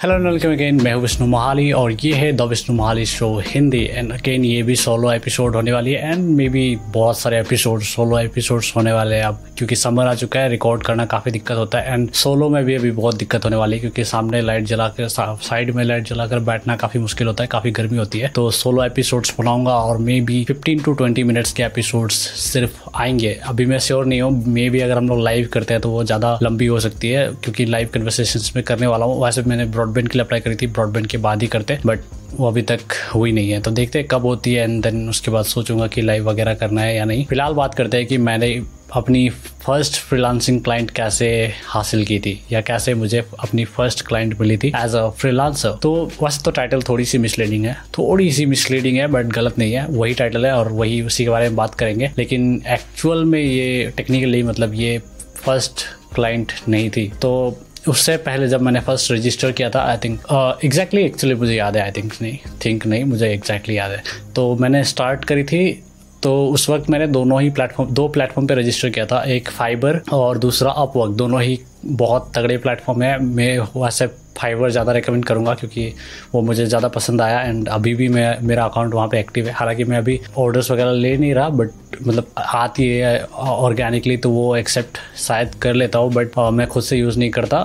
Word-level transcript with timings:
Hello 0.00 0.14
welcome 0.18 0.52
again 0.52 0.80
मैं 0.82 0.92
हूँ 0.92 1.02
विष्णु 1.02 1.26
मोहाली 1.26 1.70
और 1.72 1.92
ये 2.02 2.12
है 2.14 2.32
the 2.32 2.42
Vishnu 2.42 2.74
Mohali 2.76 3.04
show 3.06 3.28
Hindi. 3.46 3.82
And 3.84 4.12
again 4.12 4.44
ये 4.44 4.62
भी 4.62 4.74
सोलो 4.76 5.12
एपिसोड 5.12 5.54
होने 5.56 5.72
वाली 5.72 5.92
है। 5.92 6.10
एंड 6.12 6.24
मे 6.36 6.48
बी 6.48 6.64
बहुत 6.94 7.18
सारे 7.18 7.38
एपिसोड 7.40 7.82
सोलो 7.82 8.18
एपिसोड्स 8.18 8.72
होने 8.76 8.92
वाले 8.92 9.16
हैं 9.16 9.24
अब। 9.24 9.38
क्योंकि 9.58 9.76
समर 9.76 10.06
आ 10.06 10.14
चुका 10.14 10.40
है 10.40 10.48
रिकॉर्ड 10.48 10.82
करना 10.82 11.04
काफ़ी 11.06 11.30
दिक्कत 11.32 11.56
होता 11.56 11.78
है। 11.78 11.92
एंड 11.92 12.10
सोलो 12.12 12.48
में 12.48 12.64
भी 12.64 12.74
अभी 12.74 12.90
बहुत 12.90 13.16
दिक्कत 13.16 13.44
होने 13.44 13.56
वाली 13.56 13.76
है, 13.76 13.80
क्योंकि 13.80 14.04
सामने 14.04 14.40
लाइट 14.40 14.64
जला 14.64 14.88
कर 14.98 15.08
साइड 15.08 15.70
में 15.70 15.82
लाइट 15.84 16.08
जलाकर 16.08 16.38
बैठना 16.40 16.76
काफ़ी 16.76 17.00
मुश्किल 17.00 17.26
होता 17.26 17.44
है, 17.44 17.48
काफ़ी 17.48 17.70
गर्मी 17.70 17.98
होती 17.98 18.18
है। 18.18 18.28
तो 18.28 18.50
सोलो 18.50 18.84
एपिसोड्स 18.84 19.34
बनाऊँगा 19.38 19.76
और 19.76 19.98
maybe 20.22 20.42
fifteen 20.44 20.82
to 20.82 20.92
twenty 20.92 21.22
minutes 21.22 21.52
के 21.52 21.62
एपिसोड्स 21.62 22.16
सिर्फ़ 22.42 22.82
आएँगे। 22.96 23.32
अभी 23.46 23.66
मैं 23.66 23.78
श्योर 23.78 24.06
नहीं 24.06 24.20
हूँ 24.22 24.44
मे 24.46 24.68
बी 24.70 24.80
अगर 24.80 24.96
हम 24.96 25.08
लोग 25.08 25.20
लाइव 25.20 25.48
करते 25.52 25.74
हैं 25.74 25.80
तो 25.82 25.90
वो 25.90 26.04
ज़्यादा 26.04 26.38
लंबी 26.42 26.66
हो 26.66 26.80
सकती 26.80 27.10
है, 27.10 27.26
क्योंकि 27.34 27.64
लाइव 27.64 27.90
कन्वर्सेशन 27.94 28.52
में 28.56 28.64
करने 28.64 28.86
वाला 28.86 29.06
हूँ। 29.06 29.22
वैसे 29.24 29.42
मैंने 29.42 29.70
ब्रॉडबैंड 29.84 30.08
के 30.08 30.18
लिए 30.18 30.24
अप्लाई 30.24 30.40
करी 30.40 30.56
थी 30.56 30.66
ब्रॉडबैंड 30.68 31.06
के 31.06 31.18
बाद 31.18 31.42
ही 31.42 31.48
करते 31.48 31.78
बट 31.86 32.00
वो 32.34 32.46
अभी 32.48 32.62
तक 32.62 32.80
हुई 33.14 33.32
नहीं 33.32 33.50
है। 33.50 33.60
तो 33.60 33.70
देखते 33.70 33.98
हैं 33.98 34.06
कब 34.08 34.24
होती 34.26 34.54
है 34.54 34.62
एंड 34.64 34.82
देन 34.82 35.08
उसके 35.08 35.30
बाद 35.30 35.44
सोचूँगा 35.44 35.86
कि 35.86 36.02
लाइव 36.02 36.28
वगैरह 36.30 36.54
करना 36.54 36.80
है 36.80 36.94
या 36.96 37.04
नहीं। 37.04 37.24
फ़िलहाल 37.26 37.52
बात 37.52 37.74
करते 37.74 37.96
हैं 37.96 38.06
कि 38.06 38.18
मैंने 38.18 38.48
अपनी 38.92 39.28
फ़र्स्ट 39.64 40.00
फ्रीलांसिंग 40.00 40.60
क्लाइंट 40.64 40.90
कैसे 40.90 41.28
हासिल 41.66 42.04
की 42.04 42.18
थी 42.18 42.38
या 42.52 42.60
कैसे 42.60 42.94
मुझे 42.94 43.18
अपनी 43.40 43.64
फ़र्स्ट 43.66 44.06
क्लाइंट 44.06 44.40
मिली 44.40 44.56
थी 44.56 44.68
एज 44.76 44.94
अ 44.94 45.08
फ्रीलांसर 45.10 45.78
तो 45.82 45.94
वैसे 46.22 46.42
तो 46.44 46.50
टाइटल 46.50 46.82
थोड़ी 46.82 47.04
सी 47.04 47.18
मिसलीडिंग 47.18 47.64
है, 47.64 47.76
थोड़ी 47.98 48.30
सी 48.32 48.46
मिसलीडिंग 48.46 48.96
है 48.98 49.06
बट 49.06 49.26
गलत 49.34 49.58
नहीं 49.58 49.72
है। 49.72 49.86
वही 49.88 50.14
टाइटल 50.14 50.46
है 50.46 50.52
और 50.52 50.72
वही 50.72 51.00
उसी 51.02 51.24
के 51.24 51.30
बारे 51.30 51.48
में 51.48 51.56
बात 51.56 51.74
करेंगे। 51.74 52.10
लेकिन 52.18 52.62
एक्चुअल 52.68 53.24
में 53.24 53.40
ये 53.40 53.92
टेक्निकली 53.96 54.42
मतलब 54.42 54.74
ये 54.74 54.98
फ़र्स्ट 55.36 55.84
क्लाइंट 56.14 56.52
नहीं 56.68 56.90
थी। 56.90 57.10
तो 57.22 57.58
उससे 57.88 58.16
पहले 58.18 58.48
जब 58.48 58.60
मैंने 58.62 58.80
फ़र्स्ट 58.80 59.12
रजिस्टर 59.12 59.52
किया 59.52 59.70
था 59.70 59.80
आई 59.82 59.96
थिंक 60.04 60.20
एग्जैक्टली 60.64 61.02
एक्चुअली 61.02 61.34
मुझे 61.34 61.54
याद 61.54 61.76
है 61.76 61.82
आई 61.82 61.90
थिंक 61.90 62.12
नहीं 62.22 62.38
थिंक 62.64 62.86
नहीं, 62.86 63.04
मुझे 63.04 63.26
एग्जैक्टली 63.26 63.74
exactly 63.74 63.76
याद 63.76 63.90
है। 63.90 64.32
तो 64.36 64.54
मैंने 64.56 64.84
स्टार्ट 64.84 65.24
करी 65.24 65.44
थी 65.44 65.82
तो 66.22 66.34
उस 66.48 66.68
वक्त 66.70 66.88
मैंने 66.90 67.06
दोनों 67.06 67.40
ही 67.42 67.50
प्लेटफॉर्म 67.50 67.90
दो 67.90 68.06
प्लेटफॉर्म 68.08 68.46
पे 68.48 68.54
रजिस्टर 68.54 68.90
किया 68.90 69.06
था, 69.06 69.22
एक 69.22 69.48
फाइबर 69.50 70.00
और 70.12 70.38
दूसरा 70.38 70.70
अपवर्क 70.72 71.10
दोनों 71.12 71.42
ही 71.42 71.58
बहुत 71.84 72.32
तगड़े 72.36 72.56
प्लेटफॉर्म 72.58 73.02
है। 73.02 73.18
मैं 73.18 73.58
वैसे 73.76 74.06
फाइबर 74.44 74.70
ज़्यादा 74.70 74.92
रिकमेंड 74.92 75.24
करूँगा 75.24 75.54
क्योंकि 75.54 75.92
वो 76.32 76.40
मुझे 76.42 76.66
ज़्यादा 76.66 76.88
पसंद 76.90 77.20
आया 77.22 77.40
एंड 77.42 77.68
अभी 77.70 77.94
भी 77.94 78.08
मैं, 78.08 78.38
मेरा 78.42 78.64
अकाउंट 78.64 78.94
वहाँ 78.94 79.08
पे 79.08 79.18
एक्टिव 79.20 79.46
है। 79.46 79.52
हालाँकि 79.52 79.84
मैं 79.84 79.98
अभी 79.98 80.20
ऑर्डर्स 80.38 80.70
वगैरह 80.70 80.90
ले 80.92 81.16
नहीं 81.16 81.34
रहा 81.34 81.48
बट 81.50 81.70
मतलब 82.02 82.26
आती 82.38 82.88
है 82.88 83.18
ऑर्गेनिकली 83.24 84.16
तो 84.16 84.30
वो 84.30 84.44
एक्सेप्ट 84.56 84.98
शायद 85.18 85.54
कर 85.62 85.74
लेता 85.74 85.98
हूँ 85.98 86.12
बट 86.12 86.38
मैं 86.52 86.66
खुद 86.66 86.82
से 86.82 86.96
यूज़ 86.96 87.18
नहीं 87.18 87.30
करता। 87.30 87.62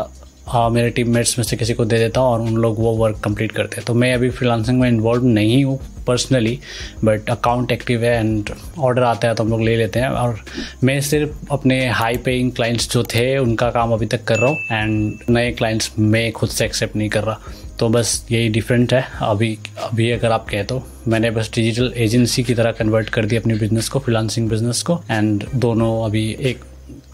हाँ 0.49 0.69
मेरे 0.69 0.89
टीममेट्स 0.89 1.37
में 1.39 1.43
से 1.45 1.57
किसी 1.57 1.73
को 1.73 1.85
दे 1.85 1.97
देता 1.97 2.21
हूँ 2.21 2.29
और 2.29 2.41
उन 2.41 2.55
लोग 2.57 2.79
वो 2.79 2.91
वर्क 2.97 3.17
कंप्लीट 3.23 3.51
करते 3.51 3.77
हैं। 3.77 3.85
तो 3.85 3.93
मैं 3.93 4.13
अभी 4.13 4.29
फ्रीलांसिंग 4.29 4.79
में 4.79 4.87
इन्वॉल्व 4.89 5.25
नहीं 5.25 5.63
हूँ 5.65 5.77
पर्सनली 6.07 6.57
बट 7.03 7.29
अकाउंट 7.29 7.71
एक्टिव 7.71 8.03
है 8.03 8.15
एंड 8.19 8.49
ऑर्डर 8.79 9.03
आता 9.03 9.27
है 9.27 9.35
तो 9.35 9.43
हम 9.43 9.49
लोग 9.49 9.61
ले 9.61 9.75
लेते 9.77 9.99
हैं। 9.99 10.09
और 10.09 10.39
मैं 10.83 10.99
सिर्फ़ 11.01 11.51
अपने 11.51 11.85
हाई 11.89 12.17
पेइंग 12.17 12.51
क्लाइंट्स 12.51 12.89
जो 12.91 13.03
थे, 13.05 13.37
उनका 13.37 13.69
काम 13.71 13.91
अभी 13.93 14.05
तक 14.05 14.23
कर 14.23 14.39
रहा 14.39 14.49
हूँ 14.49 14.57
एंड 14.71 15.19
नए 15.29 15.51
क्लाइंट्स 15.51 15.91
मैं 15.99 16.31
खुद 16.31 16.49
से 16.49 16.65
एक्सेप्ट 16.65 16.95
नहीं 16.95 17.09
कर 17.09 17.23
रहा। 17.23 17.39
तो 17.79 17.89
बस 17.89 18.25
यही 18.31 18.49
डिफरेंट 18.49 18.93
है। 18.93 19.05
अभी 19.21 19.57
अभी 19.83 20.09
अगर 20.11 20.31
आप 20.31 20.47
कहें 20.49 20.65
तो 20.65 20.81
मैंने 21.07 21.31
बस 21.31 21.51
डिजिटल 21.55 21.93
एजेंसी 21.97 22.43
की 22.43 22.53
तरह 22.53 22.71
कन्वर्ट 22.71 23.09
कर 23.09 23.25
दी 23.25 23.35
अपनी 23.35 23.53
बिज़नेस 23.59 23.89
को 23.89 23.99
फ्रीलांसिंग 23.99 24.49
बिज़नेस 24.49 24.81
को 24.83 24.99
एंड 25.11 25.45
दोनों 25.55 25.93
अभी 26.05 26.27
एक 26.41 26.63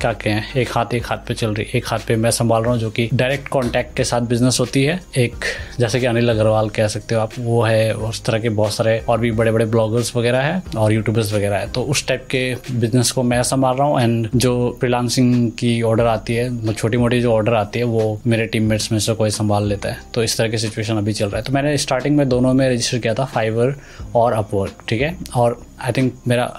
क्या 0.01 0.11
कहें, 0.13 0.53
एक 0.57 0.69
हाथ 0.71 0.93
एक 0.93 1.05
हाथ 1.05 1.17
पे 1.27 1.33
चल 1.33 1.53
रही, 1.53 1.65
एक 1.75 1.85
हाथ 1.88 1.99
पे 2.07 2.15
मैं 2.15 2.31
संभाल 2.31 2.63
रहा 2.63 2.71
हूँ 2.71 2.79
जो 2.79 2.89
कि 2.89 3.07
डायरेक्ट 3.13 3.47
कांटेक्ट 3.47 3.95
के 3.97 4.03
साथ 4.03 4.21
बिज़नेस 4.29 4.57
होती 4.59 4.83
है। 4.83 4.99
एक, 5.17 5.45
जैसे 5.79 5.99
कि 5.99 6.05
अनिल 6.05 6.29
अग्रवाल 6.29 6.69
कह 6.69 6.87
सकते 6.87 7.15
हो 7.15 7.21
आप, 7.21 7.31
वो 7.39 7.61
है 7.63 7.93
उस 7.93 8.23
तरह 8.25 8.39
के 8.39 8.49
बहुत 8.49 8.73
सारे 8.73 8.97
और 9.09 9.19
भी 9.19 9.31
बड़े 9.31 9.52
बड़े 9.52 9.65
ब्लॉगर्स 9.65 10.15
वगैरह 10.15 10.41
है 10.41 10.61
और 10.77 10.93
यूट्यूबर्स 10.93 11.33
वगैरह 11.33 11.57
है। 11.57 11.71
तो 11.71 11.83
उस 11.83 12.05
टाइप 12.07 12.27
के 12.31 12.43
बिज़नेस 12.71 13.11
को 13.11 13.23
मैं 13.23 13.42
संभाल 13.43 13.77
रहा 13.77 13.87
हूँ 13.87 14.02
एंड 14.02 14.30
जो 14.36 14.77
फ्रीलांसिंग 14.80 15.52
की 15.52 15.81
ऑर्डर 15.81 16.05
आती 16.08 16.36
है 16.36 16.73
छोटी 16.73 16.97
मोटी 16.97 17.21
जो 17.21 17.33
ऑर्डर 17.33 17.53
आती 17.53 17.80
है, 17.80 17.86
वो 17.86 18.21
मेरे 18.27 18.45
टीममेट्स 18.47 18.91
में 18.91 18.99
से 18.99 19.14
कोई 19.14 19.30
संभाल 19.31 19.67
लेता 19.67 19.89
है। 19.89 19.97
तो 20.14 20.23
इस 20.23 20.37
तरह 20.37 20.49
की 20.49 20.58
सिचुएशन 20.58 20.97
अभी 20.97 21.14
चल 21.14 21.25
रहा 21.25 21.37
है। 21.37 21.43
तो 21.43 21.53
मैंने 21.53 21.77
स्टार्टिंग 21.77 22.17
में 22.17 22.27
दोनों 22.30 22.53
में 22.53 22.70
रजिस्टर 22.70 22.97
किया 22.97 23.14
था 23.14 23.25
फाइवर 23.25 23.75
और 24.15 24.33
अपवर्क 24.33 24.83
ठीक 24.89 25.02
है? 25.02 25.17
और 25.36 25.61
आई 25.81 25.91
थिंक 25.91 26.14
मेरा 26.27 26.53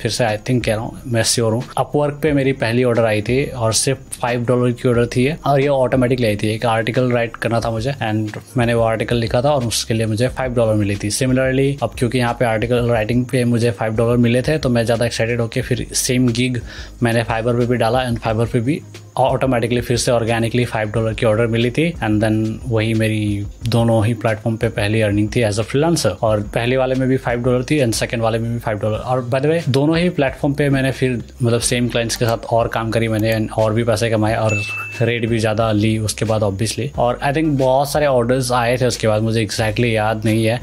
फिर 0.00 0.10
से 0.10 0.24
आई 0.24 0.36
थिंक 0.48 0.64
कह 0.64 0.74
रहा 0.74 0.82
हूँ, 0.82 1.00
मैं 1.06 1.22
श्योर 1.24 1.52
हूँ। 1.52 1.62
अपवर्क 1.78 2.18
पे 2.22 2.32
मेरी 2.32 2.52
पहली 2.54 2.84
ऑर्डर 2.84 3.04
आई 3.04 3.22
थी 3.22 3.44
और 3.46 3.72
सिर्फ़ 3.74 4.18
फाइव 4.20 4.44
डॉलर 4.46 4.72
की 4.72 4.88
ऑर्डर 4.88 5.06
थी 5.06 5.28
और 5.46 5.60
ये 5.60 5.68
ऑटोमेटिकली 5.68 6.26
आई 6.26 6.36
थी। 6.36 6.48
एक 6.54 6.66
आर्टिकल 6.66 7.10
राइट 7.12 7.36
करना 7.36 7.60
था 7.60 7.70
मुझे 7.70 7.90
एंड 7.92 8.30
मैंने 8.56 8.74
वो 8.74 8.82
आर्टिकल 8.82 9.16
लिखा 9.16 9.42
था 9.42 9.50
और 9.50 9.64
उसके 9.66 9.94
लिए 9.94 10.06
मुझे 10.06 10.28
फाइव 10.28 10.54
डॉलर 10.54 10.74
मिली 10.74 10.96
थी। 11.02 11.10
सिमिलरली 11.10 11.76
अब 11.82 11.94
क्योंकि 11.98 12.18
यहाँ 12.18 12.34
पे 12.38 12.44
आर्टिकल 12.44 12.88
राइटिंग 12.90 13.24
पे 13.32 13.44
मुझे 13.46 13.70
फाइव 13.72 13.96
डॉलर 13.96 14.16
मिले 14.18 14.42
थे 14.42 14.58
तो 14.58 14.68
मैं 14.68 14.84
ज़्यादा 14.84 15.06
एक्साइटेड 15.06 15.40
होकर 15.40 15.62
फिर 15.62 15.86
सेम 15.96 16.28
गिग 16.32 16.60
मैंने 17.02 17.22
फाइबर 17.24 17.58
पे 17.58 17.66
भी 17.66 17.76
डाला 17.76 18.02
एंड 18.02 18.18
फाइबर 18.18 18.46
पे 18.46 18.60
भी 18.60 18.80
ऑटोमेटिकली 19.20 19.80
फिर 19.80 19.96
से 19.96 20.10
ऑर्गेनिकली 20.12 20.64
फाइव 20.64 20.90
डॉलर 20.90 21.14
की 21.14 21.26
ऑर्डर 21.26 21.46
मिली 21.46 21.70
थी 21.70 21.86
एंड 22.02 22.20
देन 22.20 22.60
वही 22.66 22.94
मेरी 22.94 23.46
दोनों 23.68 24.04
ही 24.06 24.14
प्लेटफॉर्म 24.14 24.56
पे 24.56 24.68
पहली 24.70 25.00
अर्निंग 25.00 25.28
थी 25.36 25.40
एज 25.42 25.60
अ 25.60 25.62
फ्रीलांसर 25.62 26.16
और 26.22 26.42
पहले 26.54 26.76
वाले 26.76 26.94
में 26.94 27.08
भी 27.08 27.16
फाइव 27.16 27.42
डॉलर 27.42 27.64
थी 27.70 27.78
एंड 27.78 27.92
सेकंड 27.94 28.22
वाले 28.22 28.38
में 28.38 28.52
भी 28.52 28.58
फाइव 28.58 28.78
डॉलर 28.78 28.98
और 28.98 29.20
बाय 29.22 29.40
द 29.40 29.46
वे 29.46 29.62
दोनों 29.68 29.98
ही 29.98 30.08
प्लेटफॉर्म 30.10 30.54
पे 30.54 30.68
मैंने 30.68 30.92
फिर 30.92 31.22
मतलब 31.42 31.60
सेम 31.60 31.88
क्लाइंट्स 31.88 32.16
के 32.16 32.24
साथ 32.24 32.44
और 32.52 32.68
काम 32.68 32.90
करी 32.90 33.08
मैंने 33.08 33.32
एंड 33.32 33.50
और 33.58 33.72
भी 33.74 33.84
पैसे 33.84 34.10
कमाए, 34.10 34.36
और 34.36 34.62
रेट 35.02 35.28
भी 35.28 35.38
ज़्यादा 35.38 35.70
ली 35.72 35.96
उसके 36.00 36.24
बाद 36.24 36.42
ऑब्वियसली 36.42 36.90
और 36.98 37.18
आई 37.22 37.32
थिंक 37.32 37.58
बहुत 37.58 37.90
सारे 37.90 38.06
ऑर्डर्स 38.06 38.52
आए 38.52 38.76
थे 38.76 38.86
उसके 38.86 39.08
बाद, 39.08 39.22
मुझे 39.22 39.40
एग्जैक्टली 39.42 39.94
याद 39.96 40.24
नहीं 40.24 40.44
है। 40.44 40.60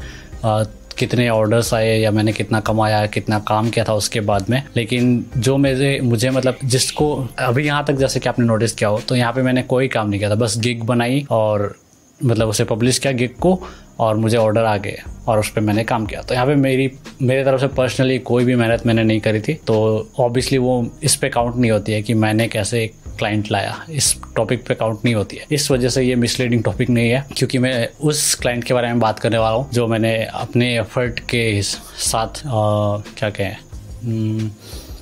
कितने 0.98 1.28
ऑर्डर्स 1.30 1.72
आए 1.74 1.96
या 1.98 2.10
मैंने 2.10 2.32
कितना 2.32 2.60
कमाया, 2.60 3.04
कितना 3.06 3.38
काम 3.48 3.70
किया 3.70 3.84
था 3.84 3.94
उसके 3.94 4.20
बाद 4.22 4.50
में। 4.50 4.62
लेकिन 4.76 5.24
जो 5.36 5.56
मेरे, 5.56 5.98
मुझे 6.02 6.30
मतलब 6.30 6.58
जिसको, 6.64 7.14
अभी 7.38 7.66
यहाँ 7.66 7.84
तक 7.84 7.94
जैसे 7.94 8.20
कि 8.20 8.28
आपने 8.28 8.46
नोटिस 8.46 8.72
किया 8.72 8.90
हो 8.90 9.00
तो 9.00 9.16
यहाँ 9.16 9.32
पे 9.32 9.42
मैंने 9.42 9.62
कोई 9.64 9.88
काम 9.88 10.08
नहीं 10.08 10.20
किया 10.20 10.30
था। 10.30 10.34
बस 10.34 10.58
गिग 10.58 10.82
बनाई 10.84 11.26
और 11.30 11.74
मतलब 12.20 12.48
उसे 12.48 12.64
पब्लिश 12.64 12.98
किया 12.98 13.12
गिग 13.12 13.34
को 13.40 13.60
और 14.00 14.16
मुझे 14.16 14.36
ऑर्डर 14.36 14.64
आ 14.64 14.76
गए 14.76 14.98
और 15.28 15.38
उस 15.38 15.50
पर 15.50 15.60
मैंने 15.60 15.84
काम 15.84 16.06
किया। 16.06 16.20
तो 16.22 16.34
यहाँ 16.34 16.46
पे 16.46 16.54
मेरी, 16.54 16.90
मेरे 17.22 17.44
तरफ़ 17.44 17.60
से 17.60 17.66
पर्सनली 17.68 18.18
कोई 18.20 18.44
भी 18.44 18.54
मेहनत 18.54 18.86
मैंने 18.86 19.02
नहीं 19.02 19.20
करी 19.20 19.40
थी। 19.40 19.54
तो 19.66 19.76
ऑब्वियसली 20.20 20.58
वो 20.58 20.74
इस 21.02 21.16
पर 21.16 21.28
काउंट 21.28 21.56
नहीं 21.56 21.70
होती 21.70 21.92
है 21.92 22.02
कि 22.02 22.14
मैंने 22.14 22.48
कैसे 22.48 22.90
क्लाइंट 23.18 23.50
लाया। 23.52 23.74
इस 23.90 24.14
टॉपिक 24.36 24.66
पे 24.66 24.74
काउंट 24.74 25.04
नहीं 25.04 25.14
होती 25.14 25.36
है। 25.36 25.46
इस 25.52 25.70
वजह 25.70 25.88
से 25.88 26.02
ये 26.02 26.14
मिसलीडिंग 26.16 26.64
टॉपिक 26.64 26.90
नहीं 26.90 27.10
है 27.10 27.24
क्योंकि 27.36 27.58
मैं 27.58 27.88
उस 28.00 28.34
क्लाइंट 28.34 28.64
के 28.64 28.74
बारे 28.74 28.88
में 28.88 29.00
बात 29.00 29.18
करने 29.18 29.38
वाला 29.38 29.56
हूँ 29.56 29.70
जो 29.72 29.86
मैंने 29.86 30.16
अपने 30.24 30.74
एफर्ट 30.78 31.20
के 31.30 31.62
साथ 31.62 32.46
आ, 32.46 32.98
क्या 33.18 33.30
कहें 33.30 33.56
हम्म, 34.02 34.50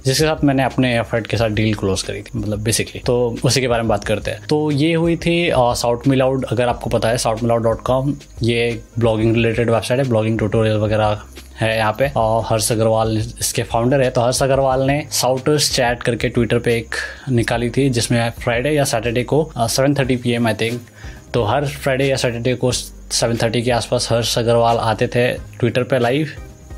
जिसके 0.05 0.25
साथ 0.25 0.45
मैंने 0.45 0.63
अपने 0.63 0.95
एफर्ट 0.99 1.27
के 1.27 1.37
साथ 1.37 1.51
डील 1.51 1.75
क्लोज 1.75 2.03
करी 2.03 2.23
थी 2.23 2.39
मतलब 2.39 2.63
बेसिकली 2.65 3.01
तो 3.07 3.17
उसी 3.45 3.61
के 3.61 3.69
बारे 3.69 3.83
में 3.83 3.89
बात 3.89 4.05
करते 4.05 4.31
हैं। 4.31 4.47
तो 4.49 4.71
ये 4.71 4.93
हुई 4.95 5.17
थी 5.17 5.51
साउट 5.53 6.07
मिलाउड 6.09 6.45
अगर 6.45 6.69
आपको 6.69 6.91
पता 6.91 7.09
है 7.09 7.19
साउट 7.19 7.43
मिलाउड 7.43 7.63
डॉट 7.63 7.83
कॉम 7.85 8.15
ये 8.43 8.83
ब्लॉगिंग 8.99 9.35
रिलेटेड 9.35 9.71
वेबसाइट 9.71 10.01
है 10.01 10.09
ब्लॉगिंग 10.09 10.39
ट्यूटोरियल 10.39 10.77
वगैरह 10.77 11.23
है 11.61 11.77
यहाँ 11.77 11.93
पे। 11.99 12.09
और 12.17 12.45
हर्ष 12.47 12.71
अग्रवाल 12.73 13.17
इसके 13.19 13.63
फाउंडर 13.65 14.01
है। 14.01 14.11
तो 14.11 14.21
हर्ष 14.21 14.43
अग्रवाल 14.43 14.83
ने 14.87 15.03
साउटर्स 15.13 15.71
चैट 15.77 16.03
करके 16.03 16.29
ट्विटर 16.29 16.59
पे 16.59 16.77
एक 16.79 16.95
निकाली 17.31 17.71
थी, 17.71 17.89
जिसमें 17.91 18.31
फ्राइडे 18.41 18.71
या 18.71 18.85
सैटरडे 18.85 19.23
को 19.25 19.51
seven 19.59 19.95
thirty 19.95 20.17
p 20.17 20.33
m 20.33 20.47
I 20.47 20.55
think 20.61 20.81
तो 21.35 21.45
हर 21.45 21.67
फ्राइडे 21.67 22.05
या 22.05 22.17
सैटरडे 22.17 22.55
को 22.55 22.73
सेवन 22.73 23.37
थर्टी 23.43 23.63
के 23.63 23.71
आसपास 23.71 24.09
हर्ष 24.13 24.37
अग्रवाल 24.39 24.79
आते 24.79 25.07
थे 25.07 25.27
ट्विटर 25.59 25.83
पे 25.83 25.99
लाइव 25.99 26.29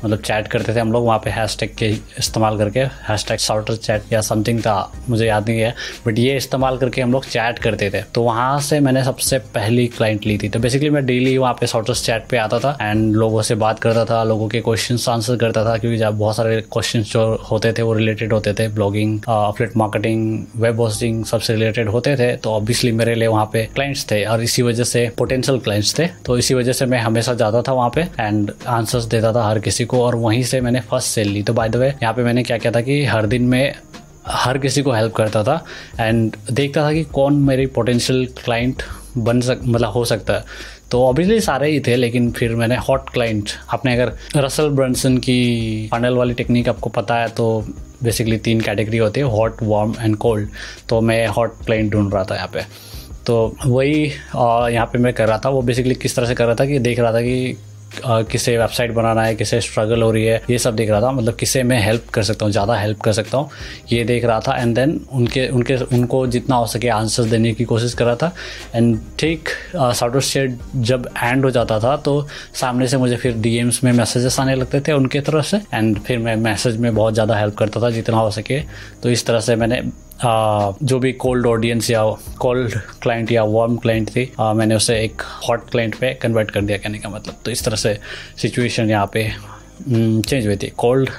मतलब 0.03 0.19
चैट 0.19 0.47
करते 0.47 0.75
थे 0.75 0.79
हम 0.79 0.91
लोग, 0.91 1.05
वहाँ 1.05 1.19
पे 1.19 1.29
हैश 1.29 1.57
टैग 1.59 1.75
के 1.77 1.87
इस्तेमाल 2.19 2.57
करके 2.57 2.79
हैश 3.07 3.25
टैग 3.27 3.39
साउटर 3.39 3.75
चैट 3.77 4.13
या 4.13 4.21
समथिंग 4.21 4.59
था, 4.61 4.91
मुझे 5.09 5.25
याद 5.27 5.49
नहीं 5.49 5.59
है 5.59 5.73
बट 6.05 6.19
ये 6.19 6.35
इस्तेमाल 6.37 6.77
करके 6.77 7.01
हम 7.01 7.11
लोग 7.11 7.25
चैट 7.25 7.59
करते 7.59 7.89
थे। 7.89 8.01
तो 8.15 8.23
वहाँ 8.23 8.59
से 8.61 8.79
मैंने 8.79 9.03
सबसे 9.03 9.39
पहली 9.55 9.87
क्लाइंट 9.89 10.25
ली 10.25 10.37
थी। 10.37 10.49
तो 10.49 10.59
बेसिकली 10.59 10.89
मैं 10.89 11.05
डेली 11.05 11.37
वहाँ 11.37 11.53
पे 11.53 11.67
साउटर्स 11.67 12.05
चैट 12.05 12.27
पे 12.29 12.37
आता 12.37 12.59
था 12.59 12.77
एंड 12.81 13.15
लोगों 13.15 13.41
से 13.41 13.55
बात 13.57 13.79
करता 13.79 14.05
था, 14.05 14.23
लोगों 14.23 14.47
के 14.49 14.61
क्वेश्चन 14.61 14.97
आंसर 15.11 15.37
करता 15.37 15.63
था, 15.65 15.77
क्योंकि 15.77 15.97
जब 15.97 16.17
बहुत 16.17 16.35
सारे 16.35 16.61
क्वेश्चन 16.63 17.01
जो 17.03 17.25
होते 17.51 17.73
थे, 17.73 17.81
वो 17.81 17.93
रिलेटेड 17.93 18.33
होते 18.33 18.53
थे। 18.53 18.67
Blogging 18.69 19.19
affiliate 19.29 19.77
marketing 19.77 20.45
web 20.55 20.79
hosting 20.81 21.23
सबसे 21.25 21.53
रिलेटेड 21.53 21.89
होते 21.89 22.15
थे 22.17 22.35
तो 22.37 22.51
ऑब्वियसली 22.51 22.91
मेरे 22.91 23.15
लिए 23.15 23.27
वहाँ 23.27 23.45
पे 23.53 23.63
क्लाइंट्स 23.75 24.05
थे 24.11 24.23
और 24.25 24.41
इसी 24.43 24.61
वजह 24.61 24.83
से 24.83 25.07
पोटेंशियल 25.17 25.59
क्लाइंट्स 25.59 25.97
थे। 25.99 26.07
तो 26.25 26.37
इसी 26.37 26.53
वजह 26.53 26.73
से 26.73 26.85
मैं 26.85 26.99
हमेशा 26.99 27.33
जाता 27.33 27.61
था 27.61 27.73
वहाँ 27.73 27.89
पे 27.95 28.01
एंड 28.19 28.51
आंसर्स 28.67 29.05
देता 29.05 29.33
था 29.33 29.47
हर 29.47 29.59
किसी 29.59 29.85
को 29.89 30.03
और 30.03 30.15
वहीं 30.17 30.43
से 30.43 30.61
मैंने 30.61 30.79
फ़र्स्ट 30.81 31.07
सेल 31.09 31.29
ली। 31.29 31.43
तो 31.43 31.53
बाय 31.53 31.69
द 31.69 31.75
वे 31.75 31.87
यहाँ 31.87 32.13
पे 32.13 32.23
मैंने 32.23 32.43
क्या 32.43 32.57
किया 32.57 32.71
था 32.71 32.81
कि 32.81 33.03
हर 33.05 33.27
दिन 33.27 33.43
में 33.45 33.73
हर 34.27 34.57
किसी 34.57 34.81
को 34.81 34.91
हेल्प 34.91 35.13
करता 35.15 35.43
था 35.43 35.63
एंड 35.99 36.35
देखता 36.51 36.83
था 36.83 36.91
कि 36.93 37.03
कौन 37.13 37.35
मेरी 37.43 37.65
पोटेंशियल 37.67 38.25
क्लाइंट 38.43 38.83
बन 39.17 39.39
सक 39.41 39.61
मतलब 39.65 39.89
हो 39.89 40.03
सकता 40.05 40.33
है। 40.33 40.43
तो 40.91 41.01
ऑब्वियसली 41.03 41.39
सारे 41.41 41.69
ही 41.71 41.79
थे, 41.79 41.95
लेकिन 41.95 42.29
फिर 42.31 42.55
मैंने 42.55 42.75
हॉट 42.79 43.09
क्लाइंट 43.09 43.49
आपने 43.73 43.93
अगर 43.93 44.11
रसल 44.37 44.69
ब्रंसन 44.69 45.17
की 45.17 45.89
फनल 45.91 46.15
वाली 46.15 46.33
टेक्निक 46.33 46.69
आपको 46.69 46.89
पता 46.91 47.15
है 47.15 47.27
तो 47.29 47.47
बेसिकली 48.03 48.37
तीन 48.39 48.61
कैटेगरी 48.61 48.97
होती 48.97 49.19
है 49.19 49.25
हॉट 49.27 49.63
वार्म 49.63 49.93
एंड 49.99 50.15
कोल्ड 50.17 50.49
तो 50.89 51.01
मैं 51.01 51.25
हॉट 51.27 51.65
क्लाइंट 51.65 51.91
ढूंढ 51.91 52.13
रहा 52.13 52.23
था 52.23 52.35
यहाँ 52.35 52.49
पे। 52.53 52.61
तो 53.25 53.55
वही 53.65 54.03
यहाँ 54.03 54.85
पे 54.85 54.99
मैं 54.99 55.13
कर 55.13 55.27
रहा 55.27 55.37
था, 55.37 55.49
वो 55.49 55.61
बेसिकली 55.61 55.95
किस 55.95 56.15
तरह 56.15 56.27
से 56.27 56.35
कर 56.35 56.45
रहा 56.45 56.55
था 56.55 56.65
कि 56.65 56.79
देख 56.79 56.99
रहा 56.99 57.13
था 57.13 57.21
कि 57.21 57.57
किसे 57.95 58.57
वेबसाइट 58.57 58.91
बनाना 58.93 59.23
है, 59.23 59.35
किसे 59.35 59.59
स्ट्रगल 59.61 60.01
हो 60.01 60.11
रही 60.11 60.25
है, 60.25 60.41
ये 60.49 60.57
सब 60.59 60.75
देख 60.75 60.89
रहा 60.89 61.01
था। 61.01 61.11
मतलब 61.11 61.35
किसे 61.35 61.63
मैं 61.63 61.79
हेल्प 61.81 62.09
कर 62.13 62.23
सकता 62.23 62.45
हूँ, 62.45 62.51
ज़्यादा 62.51 62.75
हेल्प 62.75 62.99
कर 63.01 63.13
सकता 63.13 63.37
हूँ, 63.37 63.49
ये 63.91 64.03
देख 64.03 64.25
रहा 64.25 64.39
था। 64.39 64.55
एंड 64.57 64.75
देन 64.75 64.99
उनके 65.11 65.47
उनके, 65.49 65.75
उनको 65.95 66.25
जितना 66.27 66.55
हो 66.55 66.65
सके 66.67 66.87
आंसर्स 66.89 67.27
देने 67.27 67.53
की 67.53 67.65
कोशिश 67.65 67.93
कर 67.93 68.05
रहा 68.05 68.15
था। 68.15 68.33
एंड 68.75 68.99
ठीक 69.19 69.49
साउट 69.75 70.17
स्टेट 70.19 70.57
जब 70.75 71.09
एंड 71.17 71.45
हो 71.45 71.51
जाता 71.51 71.79
था 71.79 71.95
तो 71.99 72.27
सामने 72.55 72.87
से 72.87 72.97
मुझे 72.97 73.15
फिर 73.17 73.37
डी 73.37 73.61
में 73.83 73.91
मैसेजेस 73.93 74.39
आने 74.39 74.55
लगते 74.55 74.81
थे 74.81 74.91
उनके 74.93 75.21
तरफ़ 75.21 75.45
से। 75.45 75.57
एंड 75.73 75.99
फिर 75.99 76.19
मैं 76.19 76.35
मैसेज 76.37 76.77
में 76.77 76.93
बहुत 76.95 77.13
ज़्यादा 77.13 77.37
हेल्प 77.37 77.55
करता 77.57 77.81
था, 77.81 77.89
जितना 77.91 78.17
हो 78.17 78.31
सके। 78.31 78.59
तो 79.03 79.09
इस 79.09 79.25
तरह 79.25 79.39
से 79.39 79.55
मैंने 79.55 79.81
जो 80.21 80.99
भी 80.99 81.11
कोल्ड 81.15 81.45
ऑडियंस 81.47 81.89
या 81.91 82.03
कोल्ड 82.39 82.73
क्लाइंट 83.01 83.31
या 83.31 83.43
वार्म 83.43 83.75
क्लाइंट 83.77 84.09
थी 84.09 84.31
मैंने 84.39 84.75
उसे 84.75 84.99
एक 85.03 85.21
हॉट 85.47 85.69
क्लाइंट 85.69 85.95
पे 85.95 86.13
कन्वर्ट 86.21 86.51
कर 86.51 86.61
दिया 86.61 86.77
कहने 86.77 86.97
का 86.99 87.09
मतलब। 87.09 87.35
तो 87.45 87.51
इस 87.51 87.63
तरह 87.65 87.75
से 87.75 87.97
सिचुएशन 88.37 88.89
यहाँ 88.89 89.09
पे 89.13 89.23
चेंज 89.23 90.33
हम्म, 90.33 90.45
हुई 90.45 90.55
थी। 90.57 90.67
कोल्ड 90.77 91.09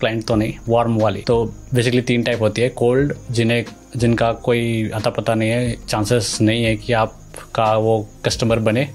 क्लाइंट 0.00 0.26
तो 0.26 0.34
नहीं 0.34 0.54
वार्म 0.68 0.98
वाली। 1.00 1.20
तो 1.26 1.44
बेसिकली 1.74 2.00
तीन 2.02 2.22
टाइप 2.22 2.40
होती 2.40 2.62
है। 2.62 2.68
कोल्ड 2.68 3.14
जिन्हें 3.30 3.64
जिनका 3.96 4.32
कोई 4.44 4.90
अता 4.94 5.10
पता 5.10 5.34
नहीं 5.34 5.50
है 5.50 5.76
चांसेस 5.86 6.38
नहीं 6.40 6.64
है 6.64 6.74
कि 6.76 6.92
आपका 6.94 7.72
वो 7.76 8.06
कस्टमर 8.24 8.58
बने। 8.58 8.88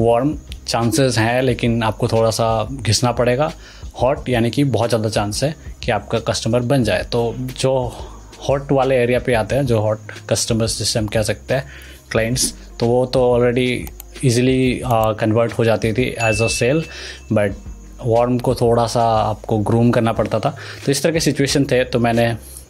वार्म 0.00 0.36
चांसेस 0.66 1.18
हैं 1.18 1.42
लेकिन 1.42 1.82
आपको 1.82 2.08
थोड़ा 2.08 2.30
सा 2.30 2.68
घिसना 2.72 3.12
पड़ेगा। 3.12 3.50
हॉट 4.02 4.28
यानी 4.28 4.50
कि 4.50 4.64
बहुत 4.66 4.88
ज़्यादा 4.88 5.08
चांस 5.08 5.42
है 5.44 5.54
कि 5.82 5.90
आपका 5.92 6.18
कस्टमर 6.28 6.60
बन 6.62 6.84
जाए। 6.84 7.02
तो 7.12 7.34
जो 7.38 7.72
हॉट 8.48 8.72
वाले 8.72 8.96
एरिया 8.96 9.18
पे 9.18 9.34
आते 9.34 9.56
हैं, 9.56 9.66
जो 9.66 9.80
हॉट 9.80 10.12
कस्टमर्स 10.30 10.78
जिससे 10.78 10.98
हम 10.98 11.06
कह 11.06 11.22
सकते 11.22 11.54
हैं 11.54 11.64
क्लाइंट्स 12.10 12.52
तो 12.80 12.86
वो 12.86 13.04
तो 13.06 13.22
ऑलरेडी 13.30 13.88
इजीली 14.24 14.80
कन्वर्ट 14.84 15.52
हो 15.52 15.64
जाती 15.64 15.92
थी 15.92 16.04
as 16.22 16.42
a 16.42 16.46
sale 16.48 16.84
but 17.32 17.52
warm 18.06 18.38
को 18.38 18.54
थोड़ा 18.54 18.86
सा 18.86 19.02
आपको 19.20 19.58
ग्रूम 19.58 19.90
करना 19.90 20.12
पड़ता 20.12 20.38
था। 20.40 20.50
तो 20.84 20.92
इस 20.92 21.02
तरह 21.02 21.12
के 21.12 21.20
सिचुएशन 21.20 21.64
थे 21.64 21.82
तो 21.84 21.98
मैंने 21.98 22.26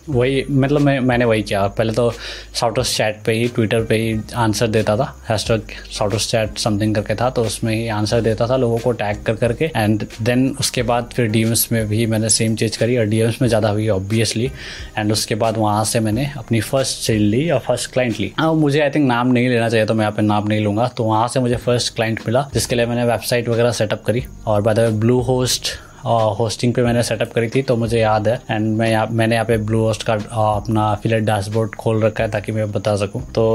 वही 0.09 0.45
मतलब 0.51 0.81
मैं, 0.81 0.99
मैंने 1.01 1.25
वही 1.25 1.43
किया। 1.43 1.67
पहले 1.69 1.93
तो 1.93 2.11
साउटर्स 2.55 2.97
चैट 2.97 3.23
पे 3.27 3.33
ही 3.33 3.49
ट्विटर 3.49 3.85
पे 3.85 3.97
ही 3.97 4.19
आंसर 4.37 4.67
देता 4.69 4.97
था। 4.97 5.13
हैशटैग 5.29 5.71
साउटर्स 5.93 6.31
चैट 6.31 6.59
समथिंग 6.59 6.95
करके 6.95 7.15
था 7.15 7.29
तो 7.31 7.43
उसमें 7.45 7.75
ही 7.75 7.89
आंसर 7.91 8.21
देता 8.21 8.47
था 8.49 8.57
लोगों 8.57 8.79
को 8.79 8.93
टैग 8.95 9.23
कर 9.27 9.35
करके। 9.37 9.71
एंड 9.77 10.05
देन 10.23 10.49
उसके 10.61 10.83
बाद 10.83 11.11
फिर 11.15 11.27
डी 11.29 11.45
में 11.73 11.87
भी 11.89 12.05
मैंने 12.07 12.29
सेम 12.31 12.57
चीज़ 12.57 12.79
करी, 12.79 12.97
और 12.97 13.05
डी 13.07 13.23
में 13.23 13.49
ज़्यादा 13.49 13.69
हुई 13.69 13.89
ऑब्वियसली 13.91 14.51
एंड 14.99 15.13
उसके 15.13 15.35
बाद 15.35 15.59
वहाँ 15.59 15.85
से 15.85 16.01
मैंने 16.01 16.31
अपनी 16.39 16.61
फ़र्स्ट 16.61 16.99
सेल 16.99 17.23
ली, 17.23 17.49
और 17.51 17.59
फ़र्स्ट 17.61 17.93
क्लाइंट 17.93 18.21
ली। 18.21 18.33
हाँ 18.39 18.53
मुझे 18.55 18.81
आई 18.81 18.91
थिंक 18.91 19.07
नाम 19.09 19.33
नहीं 19.33 19.49
लेना 19.49 19.69
चाहिए 19.69 19.87
तो 19.87 19.95
मैं 19.95 20.03
यहाँ 20.03 20.13
पे 20.13 20.23
नाम 20.23 20.49
नहीं 20.49 20.61
लूँगा। 20.61 20.89
तो 20.89 21.05
वहाँ 21.05 21.29
से 21.29 21.41
मुझे 21.41 21.57
फ़र्स्ट 21.57 21.95
क्लाइंट 21.95 22.21
मिला, 22.27 22.49
जिसके 22.55 22.77
लिए 22.77 22.87
मैंने 22.87 23.05
वेबसाइट 23.07 23.49
वगैरह 23.49 23.73
सेटअप 23.73 24.03
करी। 24.07 24.25
और 24.47 24.63
बाद 24.63 24.79
ब्लू 24.91 25.21
होस्ट 25.23 25.77
होस्टिंग 26.05 26.75
पे 26.75 26.83
मैंने 26.83 27.03
सेटअप 27.03 27.33
करी 27.33 27.49
थी 27.49 27.63
तो 27.63 27.77
मुझे 27.77 27.99
याद 28.01 28.29
है। 28.29 28.35
एंड 28.51 28.77
मैं 28.77 28.91
यहाँ, 28.91 29.07
मैंने 29.07 29.35
यहाँ 29.35 29.47
पे 29.47 29.57
ब्लू 29.59 29.81
होस्ट 29.81 30.03
का 30.03 30.13
अपना 30.13 30.95
फिलेट 31.03 31.25
डैशबोर्ड 31.25 31.75
खोल 31.75 32.03
रखा 32.03 32.25
है 32.25 32.31
ताकि 32.31 32.53
मैं 32.53 32.71
बता 32.73 32.97
सकूँ। 32.97 33.23
तो 33.33 33.49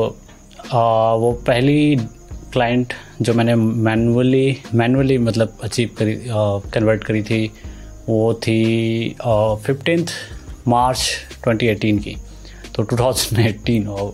वो 0.66 1.31
पहली 1.48 1.95
क्लाइंट 2.54 2.94
जो 3.22 3.34
मैंने 3.34 3.56
मैनुअली 3.56 4.57
मैनुअली 4.74 5.18
मतलब 5.18 5.57
अचीव 5.63 5.90
करी 5.98 6.16
कन्वर्ट 6.28 7.04
करी 7.04 7.22
थी, 7.24 7.51
वो 8.10 8.34
थी 8.34 9.16
फिफ्टीन 9.66 10.06
मार्च 10.68 11.10
2018 11.44 12.00
की। 12.04 12.16
तो 12.75 12.84
2018 12.86 13.88
और 13.88 14.13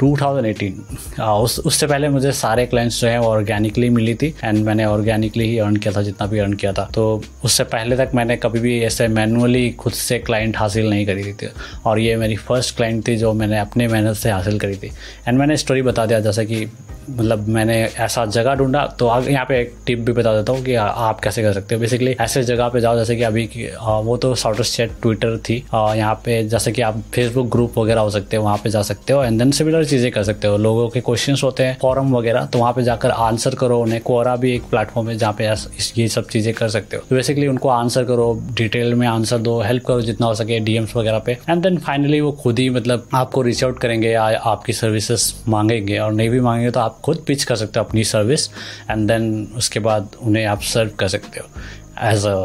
2018 0.00 1.20
उस, 1.20 1.58
उससे 1.58 1.86
पहले 1.86 2.08
मुझे 2.08 2.32
सारे 2.32 2.66
क्लाइंट्स 2.66 3.00
जो 3.00 3.08
है 3.08 3.20
ऑर्गेनिकली 3.20 3.88
मिली 3.90 4.14
थी 4.14 4.34
एंड 4.44 4.64
मैंने 4.66 4.84
ऑर्गेनिकली 4.84 5.48
ही 5.48 5.58
अर्न 5.58 5.76
किया 5.76 5.92
था, 5.96 6.02
जितना 6.02 6.26
भी 6.26 6.38
अर्न 6.38 6.52
किया 6.52 6.72
था। 6.72 6.88
तो 6.94 7.22
उससे 7.44 7.64
पहले 7.64 7.96
तक 7.96 8.10
मैंने 8.14 8.36
कभी 8.36 8.60
भी 8.60 8.78
ऐसे 8.80 9.08
मैनुअली 9.08 9.70
खुद 9.72 9.92
से 9.92 10.18
क्लाइंट 10.18 10.56
हासिल 10.56 10.90
नहीं 10.90 11.06
करी 11.06 11.32
थी 11.32 11.48
और 11.86 11.98
ये 11.98 12.16
मेरी 12.16 12.36
फ़र्स्ट 12.38 12.76
क्लाइंट 12.76 13.06
थी 13.08 13.16
जो 13.16 13.32
मैंने 13.32 13.58
अपने 13.58 13.88
मेहनत 13.88 14.16
से 14.16 14.30
हासिल 14.30 14.58
करी 14.58 14.76
थी। 14.76 14.90
एंड 15.28 15.38
मैंने 15.38 15.56
स्टोरी 15.56 15.82
बता 15.82 16.06
दिया, 16.06 16.20
जैसे 16.20 16.44
कि 16.44 16.66
मतलब 17.10 17.48
मैंने 17.48 17.76
ऐसा 17.98 18.24
जगह 18.26 18.54
ढूंढा 18.54 18.84
तो 18.98 19.06
आगे, 19.08 19.30
यहाँ 19.30 19.44
पे 19.46 19.60
एक 19.60 19.74
टिप 19.86 19.98
भी 20.00 20.12
बता 20.12 20.34
देता 20.34 20.52
हूँ 20.52 20.62
कि 20.64 20.74
आप 20.74 21.20
कैसे 21.20 21.42
कर 21.42 21.52
सकते 21.52 21.74
हो। 21.74 21.80
बेसिकली 21.80 22.16
ऐसे 22.20 22.42
जगह 22.44 22.68
पे 22.68 22.80
जाओ, 22.80 22.96
जैसे 22.96 23.16
कि 23.16 23.22
अभी 23.22 23.46
वो 23.78 24.16
तो 24.16 24.34
साउटर्स 24.36 24.74
चैट 24.76 24.92
ट्विटर 25.02 25.36
थी। 25.40 25.56
यहाँ 25.74 26.14
पे 26.24 26.42
जैसे 26.48 26.72
कि 26.72 26.82
आप 26.82 27.02
फेसबुक 27.14 27.50
ग्रुप 27.52 27.78
वगैरह 27.78 28.00
हो 28.00 28.10
सकते 28.10 28.36
हो, 28.36 28.44
वहाँ 28.44 28.56
पे 28.64 28.70
जा 28.70 28.82
सकते 28.82 29.12
हो 29.12 29.22
एंड 29.24 29.38
देन 29.38 29.50
सिमिलर 29.52 29.84
चीज़ें 29.86 30.10
कर 30.12 30.22
सकते 30.24 30.48
हो। 30.48 30.56
लोगों 30.58 30.88
के 30.88 31.00
क्वेश्चन 31.00 31.36
होते 31.42 31.62
हैं 31.62 31.76
फॉरम 31.82 32.14
वगैरह 32.16 32.46
तो 32.46 32.58
वहाँ 32.58 32.72
पे 32.72 32.82
जाकर 32.82 33.10
आंसर 33.10 33.54
करो 33.54 33.80
उन्हें। 33.80 34.00
कोरा 34.02 34.34
भी 34.36 34.54
एक 34.54 34.62
प्लेटफॉर्म 34.70 35.08
है 35.10 35.16
जहाँ 35.16 35.32
पे 35.32 35.48
ये 35.96 36.08
सब 36.08 36.28
चीज़ें 36.28 36.52
कर 36.54 36.68
सकते 36.68 36.96
हो। 36.96 37.02
तो 37.08 37.16
बेसिकली 37.16 37.46
उनको 37.48 37.68
आंसर 37.70 38.04
करो 38.04 38.32
डिटेल 38.56 38.94
में 38.94 39.06
आंसर 39.08 39.38
दो 39.40 39.60
हेल्प 39.62 39.84
करो 39.86 40.00
जितना 40.02 40.26
हो 40.26 40.34
सके 40.34 40.58
डीएम्स 40.60 40.96
वगैरह 40.96 41.18
पे। 41.18 41.32
एंड 41.48 41.62
देन 41.62 41.78
फाइनली 41.78 42.20
वो 42.20 42.32
खुद 42.42 42.58
ही 42.58 42.68
मतलब 42.70 43.08
आपको 43.14 43.42
रीच 43.42 43.64
आउट 43.64 43.78
करेंगे 43.80 44.10
या 44.10 44.22
आपकी 44.22 44.72
सर्विसेज़ 44.74 45.32
मांगेंगे, 45.48 45.98
और 45.98 46.12
नहीं 46.12 46.28
भी 46.30 46.40
मांगेंगे 46.40 46.70
तो 46.70 46.80
आप 46.80 46.97
खुद 47.04 47.24
पिच 47.26 47.44
कर 47.44 47.56
सकते 47.56 47.80
हो 47.80 47.84
अपनी 47.86 48.04
सर्विस 48.04 48.48
एंड 48.90 49.06
देन 49.08 49.48
उसके 49.56 49.80
बाद 49.80 50.16
उन्हें 50.22 50.44
आप 50.46 50.62
सर्व 50.64 50.90
कर 50.98 51.08
सकते 51.08 51.40
हो 51.40 52.08
एज 52.08 52.26
अ 52.26 52.36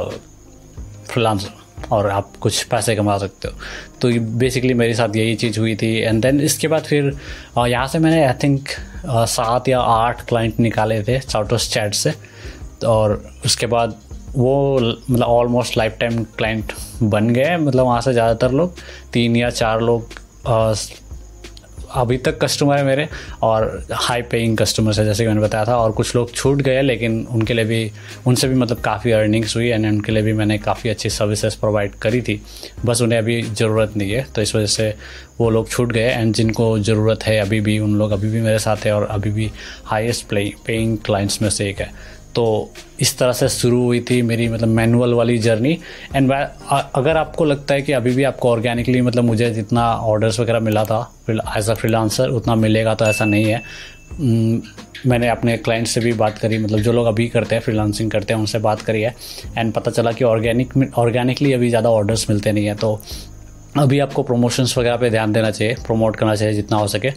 फ्रीलांसर 1.11 1.61
और 1.91 2.09
आप 2.09 2.31
कुछ 2.41 2.63
पैसे 2.63 2.95
कमा 2.95 3.17
सकते 3.17 3.47
हो। 3.47 3.53
तो 4.01 4.09
बेसिकली 4.37 4.73
मेरे 4.73 4.93
साथ 4.93 5.15
यही 5.15 5.35
चीज़ 5.35 5.59
हुई 5.59 5.75
थी 5.75 5.95
एंड 5.97 6.21
देन 6.21 6.39
इसके 6.41 6.67
बाद 6.67 6.83
फिर 6.83 7.11
यहाँ 7.59 7.87
से 7.87 7.99
मैंने 7.99 8.23
आई 8.25 8.33
थिंक 8.43 8.69
सात 9.05 9.67
या 9.69 9.79
आठ 9.79 10.25
क्लाइंट 10.27 10.59
निकाले 10.59 11.01
थे 11.03 11.19
चाउटोस 11.19 11.69
चैट 11.73 11.93
से, 11.93 12.13
और 12.85 13.23
उसके 13.45 13.67
बाद 13.67 13.99
वो 14.35 14.79
मतलब 14.79 15.23
ऑलमोस्ट 15.23 15.77
लाइफ 15.77 15.97
टाइम 15.99 16.23
क्लाइंट 16.37 16.71
बन 17.03 17.29
गए। 17.29 17.57
मतलब 17.57 17.85
वहाँ 17.85 18.01
से 18.01 18.13
ज़्यादातर 18.13 18.51
लोग, 18.51 18.75
तीन 19.13 19.35
या 19.35 19.49
चार 19.51 19.81
लोग 19.81 20.09
अभी 21.93 22.17
तक 22.17 22.39
कस्टमर 22.41 22.77
है 22.77 22.83
मेरे 22.83 23.07
और 23.43 23.85
हाई 23.93 24.21
पेइंग 24.23 24.57
कस्टमर्स 24.57 24.99
है, 24.99 25.05
जैसे 25.05 25.23
कि 25.23 25.27
मैंने 25.27 25.41
बताया 25.41 25.65
था, 25.65 25.77
और 25.77 25.91
कुछ 25.91 26.15
लोग 26.15 26.33
छूट 26.33 26.61
गए 26.61 26.81
लेकिन 26.81 27.25
उनके 27.31 27.53
लिए 27.53 27.65
भी, 27.65 27.91
उनसे 28.27 28.47
भी 28.47 28.55
मतलब 28.55 28.79
काफ़ी 28.81 29.11
अर्निंग्स 29.11 29.55
हुई 29.55 29.67
एंड 29.67 29.85
उनके 29.85 30.11
लिए 30.11 30.23
भी 30.23 30.33
मैंने 30.33 30.57
काफ़ी 30.59 30.89
अच्छी 30.89 31.09
सर्विसेज़ 31.09 31.59
प्रोवाइड 31.59 31.95
करी 32.01 32.21
थी। 32.21 32.41
बस 32.85 33.01
उन्हें 33.01 33.19
अभी 33.19 33.41
ज़रूरत 33.41 33.97
नहीं 33.97 34.11
है 34.11 34.25
तो 34.35 34.41
इस 34.41 34.55
वजह 34.55 34.65
से 34.67 34.93
वो 35.39 35.49
लोग 35.49 35.69
छूट 35.69 35.91
गए 35.91 36.09
एंड 36.09 36.33
जिनको 36.35 36.77
ज़रूरत 36.79 37.23
है, 37.23 37.37
अभी 37.39 37.59
भी, 37.61 37.77
उन 37.79 37.95
लोग 37.97 38.11
अभी 38.11 38.29
भी 38.29 38.41
मेरे 38.41 38.59
साथ 38.59 38.85
है 38.85 38.91
और 38.91 39.07
अभी 39.11 39.29
भी 39.31 39.51
प्ले 40.29 40.43
पेइंग 40.65 40.97
क्लाइंट्स 41.05 41.41
में 41.41 41.49
से 41.49 41.69
एक 41.69 41.79
है। 41.79 41.91
तो 42.35 42.71
इस 43.01 43.17
तरह 43.17 43.31
से 43.33 43.47
शुरू 43.49 43.81
हुई 43.83 43.99
थी 44.01 44.21
मेरी 44.21 44.47
मतलब 44.49 44.67
मैनुअल 44.69 45.13
वाली 45.13 45.37
जर्नी। 45.39 45.77
एंड 46.15 46.31
अगर 46.31 47.17
आपको 47.17 47.45
लगता 47.45 47.73
है 47.73 47.81
कि 47.81 47.91
अभी 47.93 48.11
भी 48.11 48.23
आपको 48.23 48.49
ऑर्गेनिकली 48.51 49.01
मतलब 49.01 49.23
मुझे 49.23 49.49
जितना 49.51 49.89
ऑर्डर्स 49.95 50.39
वगैरह 50.39 50.59
मिला 50.61 50.83
था 50.85 51.01
एज 51.57 51.69
अ 51.69 51.73
फ्रीलांसर 51.73 52.29
उतना 52.31 52.55
मिलेगा 52.57 52.95
तो 52.95 53.05
ऐसा 53.05 53.25
नहीं 53.25 53.45
है। 53.45 53.61
मैंने 55.07 55.27
अपने 55.29 55.55
क्लाइंट 55.57 55.87
से 55.87 56.01
भी 56.01 56.11
बात 56.13 56.37
करी 56.37 56.57
मतलब 56.57 56.79
जो 56.79 56.91
लोग 56.93 57.05
अभी 57.07 57.27
करते 57.27 57.55
हैं 57.55 57.61
फ्रीलांसिंग 57.61 58.11
करते 58.11 58.33
हैं, 58.33 58.39
उनसे 58.39 58.59
बात 58.59 58.81
करी 58.81 59.01
है। 59.01 59.15
एंड 59.57 59.73
पता 59.73 59.91
चला 59.91 60.11
कि 60.11 60.23
ऑर्गेनिक 60.23 60.73
ऑर्गेनिकली 60.97 61.53
अभी 61.53 61.69
ज़्यादा 61.69 61.89
ऑर्डर्स 61.91 62.29
मिलते 62.29 62.51
नहीं 62.51 62.65
हैं 62.65 62.75
तो 62.77 62.99
अभी 63.77 63.99
आपको 63.99 64.23
प्रमोशंस 64.23 64.77
वगैरह 64.77 64.97
पे 64.97 65.09
ध्यान 65.09 65.31
देना 65.33 65.49
चाहिए 65.51 65.75
प्रमोट 65.85 66.15
करना 66.15 66.35
चाहिए 66.35 66.53
जितना 66.53 66.77
हो 66.77 66.87
सके। 66.87 67.11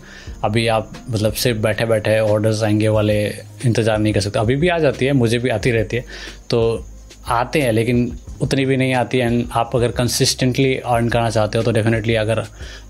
अभी 0.45 0.67
आप 0.69 0.93
मतलब 1.11 1.33
सिर्फ़ 1.35 1.59
बैठे 1.63 1.85
बैठे 1.85 2.19
ऑर्डर्स 2.21 2.63
आएँगे 2.63 2.89
वाले 2.89 3.19
इंतज़ार 3.65 3.99
नहीं 3.99 4.13
कर 4.13 4.21
सकते। 4.21 4.39
अभी 4.39 4.57
भी 4.57 4.69
आ 4.69 4.79
जाती 4.79 5.07
है, 5.07 5.13
मुझे 5.13 5.39
भी 5.39 5.49
आती 5.49 5.71
रहती 5.71 5.97
है। 5.97 6.05
तो 6.51 6.85
आते 7.29 7.61
हैं, 7.63 7.73
लेकिन 7.73 8.19
उतनी 8.43 8.65
भी 8.67 8.77
नहीं 8.77 8.95
आती 8.95 9.19
एंड 9.19 9.45
आप 9.53 9.77
अगर 9.77 9.91
कंसिस्टेंटली 9.91 10.75
अर्न 10.77 11.09
करना 11.09 11.31
चाहते 11.31 11.59
हो 11.59 11.65
तो 11.65 11.73
डेफिनेटली 11.73 12.15
अगर 12.15 12.41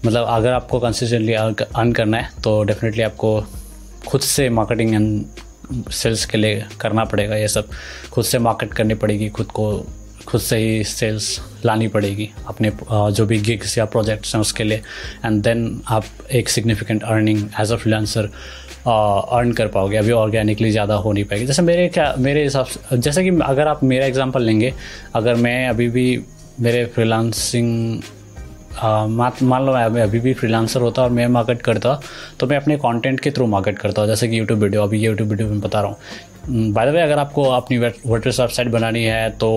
मतलब 0.07 0.27
अगर 0.27 0.53
आपको 0.53 0.81
कंसिस्टेंटली 0.81 1.33
अर्न 1.33 1.93
करना 1.93 2.19
है 2.19 2.31
तो 2.45 2.63
डेफिनेटली 2.63 3.03
आपको 3.03 3.41
खुद 4.09 4.21
से 4.21 4.49
मार्केटिंग 4.51 4.95
एंड 4.95 5.91
सेल्स 5.93 6.25
के 6.27 6.39
लिए 6.39 6.65
करना 6.81 7.05
पड़ेगा 7.05 7.37
ये 7.37 7.49
सब। 7.49 7.69
खुद 8.13 8.25
से 8.25 8.39
मार्केट 8.39 8.75
करनी 8.75 8.95
पड़ेगी, 8.95 9.29
खुद 9.29 9.47
को 9.47 9.87
खुद 10.29 10.41
से 10.41 10.57
ही 10.59 10.85
सेल्स 10.85 11.41
लानी 11.65 11.89
पड़ेगी 11.89 12.29
अपने 12.49 12.71
जो 12.91 13.27
भी 13.27 13.39
गिग्स 13.41 13.77
या 13.79 13.85
प्रोजेक्ट्स 13.87 14.35
हैं 14.35 14.41
उसके 14.41 14.65
लिए। 14.65 14.83
एंड 15.25 15.43
देन 15.43 15.81
आप 15.89 16.05
एक 16.33 16.49
significant 16.49 17.03
earning 17.05 17.43
as 17.61 17.73
a 17.73 17.77
freelancer 17.77 18.31
earn 18.87 19.53
कर 19.53 19.69
पाओगे। 19.69 19.97
अभी 19.97 20.13
ऑर्गेनिकली 20.13 20.71
ज़्यादा 20.71 20.95
हो 20.97 21.13
नहीं 21.13 21.25
पाएगी। 21.25 21.47
जैसे 21.47 21.63
मेरे 21.63 21.89
क्या, 21.89 22.15
मेरे 22.19 22.43
हिसाब 22.43 22.67
से, 22.67 22.97
जैसे 22.99 23.25
कि 23.25 23.31
अगर 23.45 23.69
आप 23.69 23.85
मेरा 23.85 24.07
एग्जांपल 24.07 24.43
लेंगे, 24.43 24.73
अगर 25.15 25.35
मैं 25.37 25.69
अभी 25.69 25.89
भी 25.89 26.25
मेरे 26.61 26.85
फ्रीलांसिंग 26.95 28.03
मान 28.79 29.65
लो 29.67 29.73
मैं 29.73 30.03
अभी 30.03 30.19
भी 30.21 30.33
फ्रीलांसर 30.35 30.81
होता 30.81 31.03
और 31.03 31.11
मैं 31.11 31.27
मार्केट 31.29 31.63
करता 31.63 31.95
तो 32.41 32.47
मैं 32.47 32.57
अपने 32.57 32.77
कंटेंट 32.77 33.21
के 33.21 33.31
थ्रू 33.31 33.47
मार्केट 33.47 33.79
करता। 33.79 34.03
हूँ 34.03 34.09
जैसे 34.09 34.29
कि 34.29 34.39
यूट्यूब 34.39 34.59
वीडियो 34.61 34.83
अभी 34.83 34.99
यूट्यूब 35.01 35.29
वीडियो 35.29 35.49
में 35.49 35.61
बता 35.61 35.81
रहा 35.81 35.91
हूँ। 35.91 36.73
बाय 36.73 36.87
द 36.87 36.95
वे 36.95 37.01
अगर 37.03 37.19
आपको 37.19 37.45
अपनी 37.51 37.79
वर्डप्रेस 37.79 38.41
वेबसाइट 38.41 38.69
बनानी 38.71 39.05
है 39.05 39.29
तो 39.33 39.51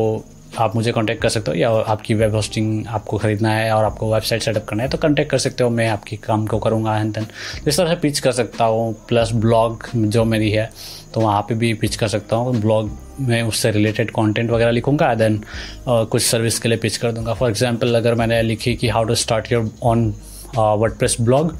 आप 0.59 0.75
मुझे 0.75 0.91
कांटेक्ट 0.91 1.21
कर 1.21 1.29
सकते 1.29 1.51
हो 1.51 1.57
या 1.57 1.69
आपकी 1.69 2.13
वेब 2.13 2.35
होस्टिंग 2.35 2.87
आपको 2.87 3.17
ख़रीदना 3.17 3.51
है 3.51 3.71
और 3.71 3.83
आपको 3.83 4.13
वेबसाइट 4.13 4.41
सेटअप 4.41 4.65
करना 4.65 4.83
है 4.83 4.89
तो 4.89 4.97
कांटेक्ट 4.97 5.31
कर 5.31 5.37
सकते 5.37 5.63
हो 5.63 5.69
मैं 5.69 5.87
आपकी 5.89 6.17
काम 6.17 6.45
को 6.47 6.59
करूँगा 6.59 6.97
एंड 6.97 7.13
देन 7.13 7.25
इस 7.67 7.77
तरह 7.77 7.89
से 7.89 7.95
पिच 7.95 8.19
कर 8.19 8.31
सकता 8.31 8.65
हूँ 8.65 8.93
प्लस 9.07 9.31
ब्लॉग 9.33 9.85
जो 9.95 10.23
मेरी 10.23 10.51
है 10.51 10.69
तो 11.13 11.21
वहाँ 11.21 11.41
पे 11.41 11.55
भी 11.55 11.73
पिच 11.73 11.95
कर 11.95 12.07
सकता 12.07 12.35
हूँ। 12.35 12.55
ब्लॉग 12.61 12.91
में 13.19 13.41
उससे 13.43 13.71
रिलेटेड 13.71 14.11
कंटेंट 14.11 14.49
वगैरह 14.51 14.71
लिखूँगा 14.71 15.13
देन 15.15 15.37
uh, 15.37 16.05
कुछ 16.05 16.21
सर्विस 16.21 16.59
के 16.59 16.69
लिए 16.69 16.77
पिच 16.77 16.97
कर 16.97 17.11
दूँगा। 17.11 17.33
फॉर 17.33 17.49
एग्जांपल 17.49 17.95
अगर 17.95 18.15
मैंने 18.15 18.41
लिखी 18.41 18.75
कि 18.75 18.87
how 18.87 19.03
to 19.03 19.15
start 19.15 19.51
your 19.51 19.71
own 19.83 20.13
WordPress 20.57 21.17
blog 21.21 21.55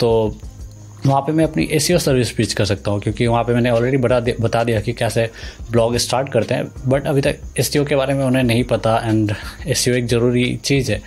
तो 0.00 0.10
वहाँ 1.06 1.20
पे 1.22 1.32
मैं 1.32 1.44
अपनी 1.44 1.64
ए 1.64 1.78
सर्विस 1.80 2.30
पिच 2.32 2.52
कर 2.54 2.64
सकता 2.64 2.90
हूँ, 2.90 3.00
क्योंकि 3.00 3.26
वहाँ 3.26 3.42
पे 3.44 3.54
मैंने 3.54 3.70
ऑलरेडी 3.70 3.96
बता 3.96 4.20
बता 4.40 4.62
दिया 4.64 4.80
कि 4.80 4.92
कैसे 4.92 5.28
ब्लॉग 5.70 5.96
स्टार्ट 5.96 6.32
करते 6.32 6.54
हैं। 6.54 6.66
बट 6.86 7.06
अभी 7.06 7.20
तक 7.20 7.38
एस 7.58 7.70
के 7.78 7.96
बारे 7.96 8.14
में 8.14 8.24
उन्हें 8.24 8.42
नहीं 8.44 8.64
पता 8.64 8.96
एंड 9.04 9.32
एस 9.66 9.86
एक 9.88 10.06
ज़रूरी 10.06 10.54
चीज़ 10.64 10.92
है 10.92 11.00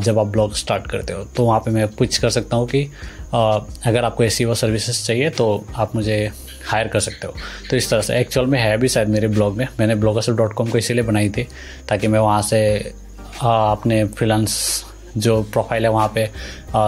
जब 0.00 0.18
आप 0.18 0.26
ब्लॉग 0.26 0.54
स्टार्ट 0.56 0.90
करते 0.90 1.12
हो। 1.12 1.24
तो 1.26 1.44
वहाँ 1.44 1.60
पे 1.60 1.70
मैं 1.70 1.86
पिच 1.96 2.16
कर 2.18 2.30
सकता 2.30 2.56
हूँ 2.56 2.68
कि 2.68 2.84
अगर 3.32 4.04
आपको 4.04 4.24
एस 4.24 4.38
सर्विसेज़ 4.38 5.04
चाहिए 5.04 5.30
तो 5.30 5.64
आप 5.76 5.94
मुझे 5.96 6.30
हायर 6.66 6.88
कर 6.88 7.00
सकते 7.00 7.26
हो। 7.26 7.34
तो 7.70 7.76
इस 7.76 7.90
तरह 7.90 8.00
से 8.00 8.18
एक्चुअल 8.18 8.46
में 8.46 8.58
है 8.60 8.76
भी 8.78 8.88
शायद 8.88 9.08
मेरे 9.08 9.28
ब्लॉग 9.28 9.56
में। 9.56 9.66
मैंने 9.80 9.94
ब्लॉगर्स 9.94 10.30
डॉट 10.30 10.52
कॉम 10.54 10.70
को 10.70 10.78
इसीलिए 10.78 11.02
बनाई 11.04 11.28
थी, 11.30 11.46
ताकि 11.88 12.08
मैं 12.08 12.18
वहाँ 12.20 12.42
से 12.42 12.60
अपने 13.42 14.04
फ्रीलांस 14.08 14.84
जो 15.16 15.42
प्रोफ़ाइल 15.44 15.84
है 15.84 15.90
वहाँ 15.90 16.12
पे 16.14 16.28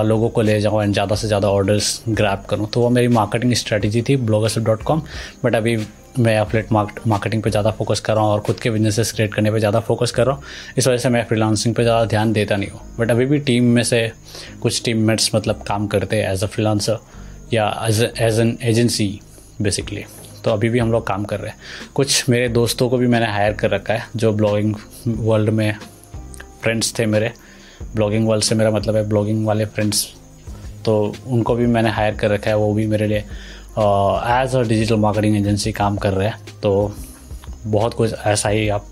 लोगों 0.06 0.28
को 0.28 0.42
ले 0.42 0.60
जाऊँ 0.60 0.82
एंड 0.82 0.92
ज़्यादा 0.92 1.16
से 1.16 1.28
ज़्यादा 1.28 1.50
ऑर्डर्स 1.50 2.02
ग्रैप 2.10 2.44
करूँ। 2.50 2.68
तो 2.68 2.80
वो 2.80 2.90
मेरी 2.90 3.08
मार्केटिंग 3.10 3.52
स्ट्रेटजी 3.54 4.02
थी 4.02 4.16
ब्लॉगर्स 4.18 4.58
डॉट 4.58 4.82
कॉम 4.82 5.02
बट 5.44 5.54
अभी 5.54 5.76
मैं 6.18 6.36
अपलेट 6.38 6.72
मार्केटिंग 6.72 7.42
पे 7.42 7.50
ज़्यादा 7.50 7.70
फोकस 7.70 8.00
कर 8.00 8.14
रहा 8.14 8.24
हूँ 8.24 8.32
और 8.32 8.40
खुद 8.40 8.60
के 8.60 8.70
बिजनेसेस 8.70 9.12
क्रिएट 9.12 9.34
करने 9.34 9.50
पे 9.52 9.58
ज़्यादा 9.58 9.80
फोकस 9.80 10.10
कर 10.10 10.26
रहा 10.26 10.34
हूँ। 10.34 10.42
इस 10.78 10.86
वजह 10.88 10.98
से 10.98 11.08
मैं 11.08 11.24
फ्रीलांसिंग 11.24 11.74
पे 11.74 11.82
ज़्यादा 11.82 12.04
ध्यान 12.06 12.32
देता 12.32 12.56
नहीं 12.56 12.70
हूँ। 12.70 12.80
बट 12.98 13.10
अभी 13.10 13.26
भी 13.26 13.38
टीम 13.40 13.64
में 13.64 13.82
से 13.84 14.10
कुछ 14.62 14.82
टीममेट्स 14.84 15.30
मतलब 15.34 15.62
काम 15.66 15.86
करते 15.86 16.16
हैं 16.16 16.32
एज 16.32 16.44
अ 16.44 16.46
फ्रीलांसर 16.46 16.98
या 17.52 17.68
एज 17.88 18.40
एन 18.40 18.56
एजेंसी 18.62 19.08
बेसिकली 19.62 20.04
तो 20.44 20.50
अभी 20.50 20.68
भी 20.68 20.78
हम 20.78 20.92
लोग 20.92 21.06
काम 21.06 21.24
कर 21.24 21.40
रहे 21.40 21.50
हैं। 21.50 21.58
कुछ 21.94 22.28
मेरे 22.28 22.48
दोस्तों 22.50 22.88
को 22.88 22.98
भी 22.98 23.06
मैंने 23.06 23.26
हायर 23.26 23.52
कर 23.52 23.70
रखा 23.70 23.94
है, 23.94 24.06
जो 24.16 24.32
ब्लॉगिंग 24.32 24.74
वर्ल्ड 25.06 25.50
में 25.50 25.74
फ्रेंड्स 26.62 26.98
थे 26.98 27.06
मेरे। 27.06 27.32
ब्लॉगिंग 27.94 28.28
वर्ल्ड 28.28 28.44
से 28.44 28.54
मेरा 28.54 28.70
मतलब 28.70 28.96
है 28.96 29.08
ब्लॉगिंग 29.08 29.46
वाले 29.46 29.64
फ्रेंड्स 29.66 30.06
तो 30.84 31.14
उनको 31.26 31.54
भी 31.54 31.66
मैंने 31.66 31.90
हायर 31.90 32.14
कर 32.14 32.30
रखा 32.30 32.50
है, 32.50 32.56
वो 32.56 32.72
भी 32.74 32.86
मेरे 32.86 33.06
लिए 33.06 33.18
as 33.18 34.54
a 34.56 34.62
digital 34.68 34.96
marketing 34.96 35.36
agency 35.36 35.72
काम 35.72 35.96
कर 35.96 36.12
रहे 36.12 36.28
हैं। 36.28 36.60
तो 36.62 36.94
बहुत 37.66 37.94
कुछ 37.94 38.12
ऐसा 38.26 38.48
ही 38.48 38.68
आप 38.68 38.86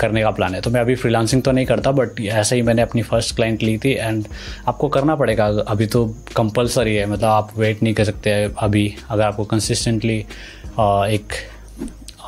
करने 0.00 0.22
का 0.22 0.30
प्लान 0.30 0.54
है। 0.54 0.60
तो 0.60 0.70
मैं 0.70 0.80
अभी 0.80 0.94
फ्रीलांसिंग 0.94 1.42
तो 1.42 1.52
नहीं 1.52 1.66
करता 1.66 1.90
बट 1.92 2.20
ऐसे 2.20 2.56
ही 2.56 2.62
मैंने 2.62 2.82
अपनी 2.82 3.02
फ़र्स्ट 3.02 3.34
क्लाइंट 3.36 3.62
ली 3.62 3.76
थी 3.78 3.92
एंड 3.92 4.26
आपको 4.68 4.88
करना 4.88 5.14
पड़ेगा। 5.16 5.46
अभी 5.68 5.86
तो 5.86 6.04
कंपलसरी 6.36 6.94
है 6.94 7.06
मतलब 7.06 7.28
आप 7.28 7.52
वेट 7.58 7.82
नहीं 7.82 7.94
कर 7.94 8.04
सकते 8.04 8.30
अभी। 8.58 8.94
अगर 9.10 9.22
आपको 9.22 9.44
कंसिस्टेंटली 9.44 10.18
एक 10.18 11.32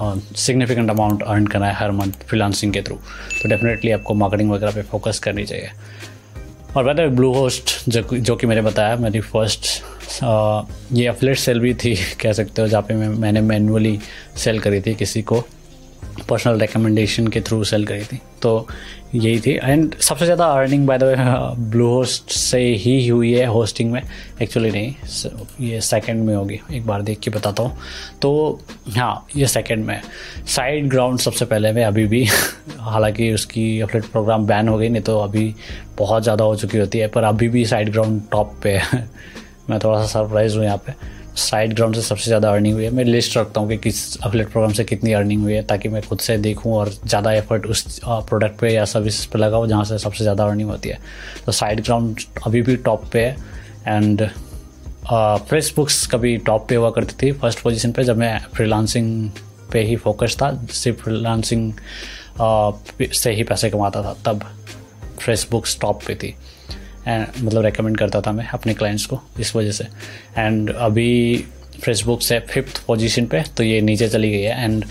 सिग्निफिकेंट 0.00 0.90
अमाउंट 0.90 1.22
अर्न 1.22 1.46
करना 1.46 1.66
है 1.66 1.74
हर 1.74 1.90
मंथ 1.90 2.12
फ्रीलांसिंग 2.28 2.72
के 2.72 2.82
थ्रू 2.82 2.96
तो 3.42 3.48
डेफिनेटली 3.48 3.90
आपको 3.90 4.14
मार्केटिंग 4.14 4.50
वगैरह 4.50 4.72
पे 4.72 4.82
फोकस 4.82 5.18
करनी 5.18 5.44
चाहिए। 5.44 5.70
और 6.76 6.84
वैदर 6.84 7.08
ब्लू 7.08 7.32
होस्ट 7.32 7.70
जो 7.88 8.02
जो 8.12 8.36
कि 8.36 8.46
मैंने 8.46 8.62
बताया, 8.62 8.96
मेरी 8.96 9.20
फ़र्स्ट 9.20 9.82
ये 10.92 11.06
अफलेट 11.06 11.38
सेल 11.38 11.60
भी 11.60 11.74
थी, 11.74 11.94
कह 12.22 12.32
सकते 12.32 12.62
हो, 12.62 12.68
जहाँ 12.68 12.82
पे 12.82 12.94
मैं 12.94 13.08
मैंने 13.08 13.40
मैनुअली 13.40 13.98
सेल 14.36 14.60
करी 14.60 14.80
थी 14.80 14.94
किसी 14.94 15.22
को। 15.22 15.44
पर्सनल 16.28 16.60
रिकमेंडेशन 16.60 17.26
के 17.28 17.40
थ्रू 17.40 17.62
सेल 17.64 17.84
करी 17.86 18.04
थी। 18.04 18.20
तो 18.42 18.66
यही 19.14 19.40
थी। 19.40 19.52
एंड 19.54 19.94
सबसे 19.98 20.24
ज़्यादा 20.24 20.46
earning 20.46 20.86
by 20.86 20.98
the 20.98 21.02
way 21.02 21.14
Bluehost 21.88 22.30
से 22.30 22.60
ही 22.60 23.06
हुई 23.08 23.32
है 23.32 23.46
होस्टिंग 23.46 23.90
में। 23.92 24.00
एक्चुअली 24.42 24.70
नहीं 24.70 25.68
ये 25.68 25.80
सेकंड 25.80 26.24
में 26.24 26.34
होगी। 26.34 26.60
एक 26.72 26.86
बार 26.86 27.02
देख 27.02 27.18
के 27.18 27.30
बताता 27.30 27.62
हूँ। 27.62 27.78
तो 28.22 28.60
हाँ 28.96 29.26
ये 29.36 29.46
सेकंड 29.46 29.84
में। 29.84 30.00
साइड 30.46 30.88
ग्राउंड 30.88 31.18
सबसे 31.18 31.44
पहले 31.44 31.72
में 31.72 31.84
अभी 31.84 32.06
भी। 32.06 32.24
हालाँकि 32.78 33.32
उसकी 33.32 33.80
अपलेट 33.80 34.04
प्रोग्राम 34.04 34.46
बैन 34.46 34.68
हो 34.68 34.78
गई, 34.78 34.88
नहीं 34.88 35.02
तो 35.02 35.18
अभी 35.18 35.54
बहुत 35.98 36.22
ज़्यादा 36.22 36.44
हो 36.44 36.56
चुकी 36.56 36.78
होती 36.78 36.98
है, 36.98 37.08
पर 37.08 37.24
अभी 37.24 37.48
भी 37.48 37.64
साइड 37.66 37.90
ग्राउंड 37.92 38.22
टॉप 38.32 38.54
पे 38.62 38.70
है। 38.70 39.08
मैं 39.70 39.78
थोड़ा 39.78 40.00
सा 40.00 40.06
सरप्राइज़ 40.06 40.56
हूँ 40.56 40.64
यहाँ 40.64 40.82
पे। 40.86 40.92
साइड 41.38 41.74
ग्राउंड 41.74 41.94
से 41.94 42.02
सबसे 42.02 42.24
ज़्यादा 42.24 42.50
अर्निंग 42.52 42.74
हुई 42.74 42.84
है। 42.84 42.90
मैं 42.90 43.04
लिस्ट 43.04 43.36
रखता 43.36 43.60
हूँ 43.60 43.68
कि 43.68 43.76
किस 43.78 44.16
अपलेट 44.18 44.50
प्रोग्राम 44.50 44.72
से 44.72 44.84
कितनी 44.84 45.12
अर्निंग 45.12 45.42
हुई 45.42 45.52
है, 45.54 45.62
ताकि 45.62 45.88
मैं 45.88 46.02
खुद 46.02 46.18
से 46.18 46.36
देखूँ 46.38 46.72
और 46.74 46.90
ज़्यादा 46.90 47.32
एफर्ट 47.32 47.66
उस 47.66 48.00
प्रोडक्ट 48.04 48.58
पे 48.60 48.72
या 48.72 48.84
सर्विस 48.86 49.24
पे 49.26 49.38
लगाऊँ 49.38 49.68
जहाँ 49.68 49.84
से 49.84 49.98
सबसे 49.98 50.24
ज़्यादा 50.24 50.44
अर्निंग 50.44 50.70
होती 50.70 50.88
है। 50.88 50.98
तो 51.46 51.52
साइड 51.52 51.82
ग्राउंड 51.84 52.20
अभी 52.46 52.62
भी 52.62 52.76
टॉप 52.78 53.04
पे 53.12 53.20
है 53.20 53.36
एंड 53.86 54.28
फ्रेश 55.10 55.72
बुक्स 55.76 56.06
कभी 56.06 56.36
टॉप 56.46 56.68
पे 56.68 56.74
हुआ 56.74 56.90
करती 56.90 57.14
थी। 57.22 57.32
फ़र्स्ट 57.32 57.60
पोजिशन 57.60 57.92
पर 57.92 58.02
जब 58.04 58.16
मैं 58.18 58.38
फ्रीलांसिंग 58.54 59.30
पे 59.72 59.82
ही 59.82 59.96
फोकस 59.96 60.36
था, 60.36 60.50
सिर्फ़ 60.64 61.02
फ्रीलांसिंग 61.02 61.72
से 63.14 63.30
ही 63.32 63.42
पैसे 63.44 63.70
कमाता 63.70 64.02
था, 64.02 64.14
तब 64.26 64.44
फ्रेश 65.18 65.46
बुक्स 65.50 65.78
टॉप 65.80 66.02
पे 66.06 66.14
थी। 66.14 66.34
मतलब 67.06 67.62
रेकमेंड 67.64 67.96
करता 67.98 68.20
था 68.20 68.32
मैं 68.32 68.48
अपने 68.54 68.74
क्लाइंट्स 68.74 69.06
को 69.06 69.20
इस 69.40 69.54
वजह 69.56 69.72
से। 69.72 69.84
एंड 70.36 70.70
अभी 70.70 71.44
फेसबुक 71.80 72.22
से 72.22 72.38
फिफ्थ 72.48 72.84
पोजीशन 72.86 73.26
पे 73.26 73.42
तो 73.56 73.62
ये 73.62 73.80
नीचे 73.80 74.08
चली 74.08 74.30
गई 74.30 74.42
है। 74.42 74.64
एंड 74.64 74.84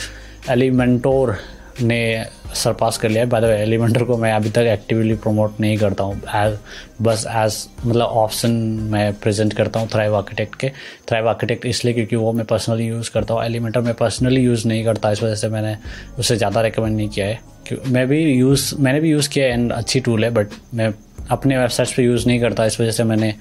एलिमेंटोर 0.49 1.37
ने 1.81 2.25
सरपास 2.55 2.97
कर 2.97 3.09
लिया 3.09 3.23
है। 3.23 3.29
बाय 3.29 3.41
द 3.41 3.45
वे 3.45 3.55
एलिमेंटर 3.55 4.03
को 4.03 4.17
मैं 4.17 4.31
अभी 4.33 4.49
तक 4.49 4.67
एक्टिवली 4.67 5.15
प्रमोट 5.15 5.59
नहीं 5.59 5.77
करता 5.77 6.03
हूँ। 6.03 6.21
एज 6.35 6.57
बस 7.01 7.25
एज 7.29 7.57
मतलब 7.85 8.05
ऑप्शन 8.05 8.51
मैं 8.91 9.13
प्रेजेंट 9.13 9.53
करता 9.53 9.79
हूँ 9.79 9.87
थ्राइव 9.89 10.15
आर्किटेक्ट 10.15 10.55
के। 10.55 10.69
थ्राइव 11.09 11.27
आर्किटेक्ट 11.29 11.65
इसलिए 11.65 11.93
क्योंकि 11.93 12.15
वो 12.15 12.31
मैं 12.33 12.45
पर्सनली 12.45 12.85
यूज़ 12.85 13.11
करता 13.11 13.33
हूँ। 13.33 13.43
एलिमेंटर 13.43 13.81
मैं 13.81 13.93
पर्सनली 13.93 14.41
यूज़ 14.41 14.67
नहीं 14.67 14.83
करता, 14.85 15.11
इस 15.11 15.23
वजह 15.23 15.35
से 15.35 15.49
मैंने 15.49 15.75
उसे 16.19 16.35
ज़्यादा 16.35 16.61
रिकमेंड 16.61 16.95
नहीं 16.95 17.09
किया 17.09 17.25
है। 17.25 17.39
मैं 17.87 18.07
भी 18.07 18.23
यूज़ 18.23 18.73
मैंने 18.75 18.99
भी 18.99 19.09
यूज़ 19.09 19.29
किया 19.29 19.45
है 19.45 19.53
एंड 19.53 19.71
अच्छी 19.73 19.99
टूल 19.99 20.23
है 20.23 20.29
बट 20.29 20.53
मैं 20.73 20.91
अपने 21.31 21.57
वेबसाइट्स 21.57 21.93
पे 21.93 22.03
यूज़ 22.03 22.27
नहीं 22.27 22.39
करता, 22.39 22.65
इस 22.65 22.79
वजह 22.81 22.91
से 22.91 23.03
मैंने 23.03 23.33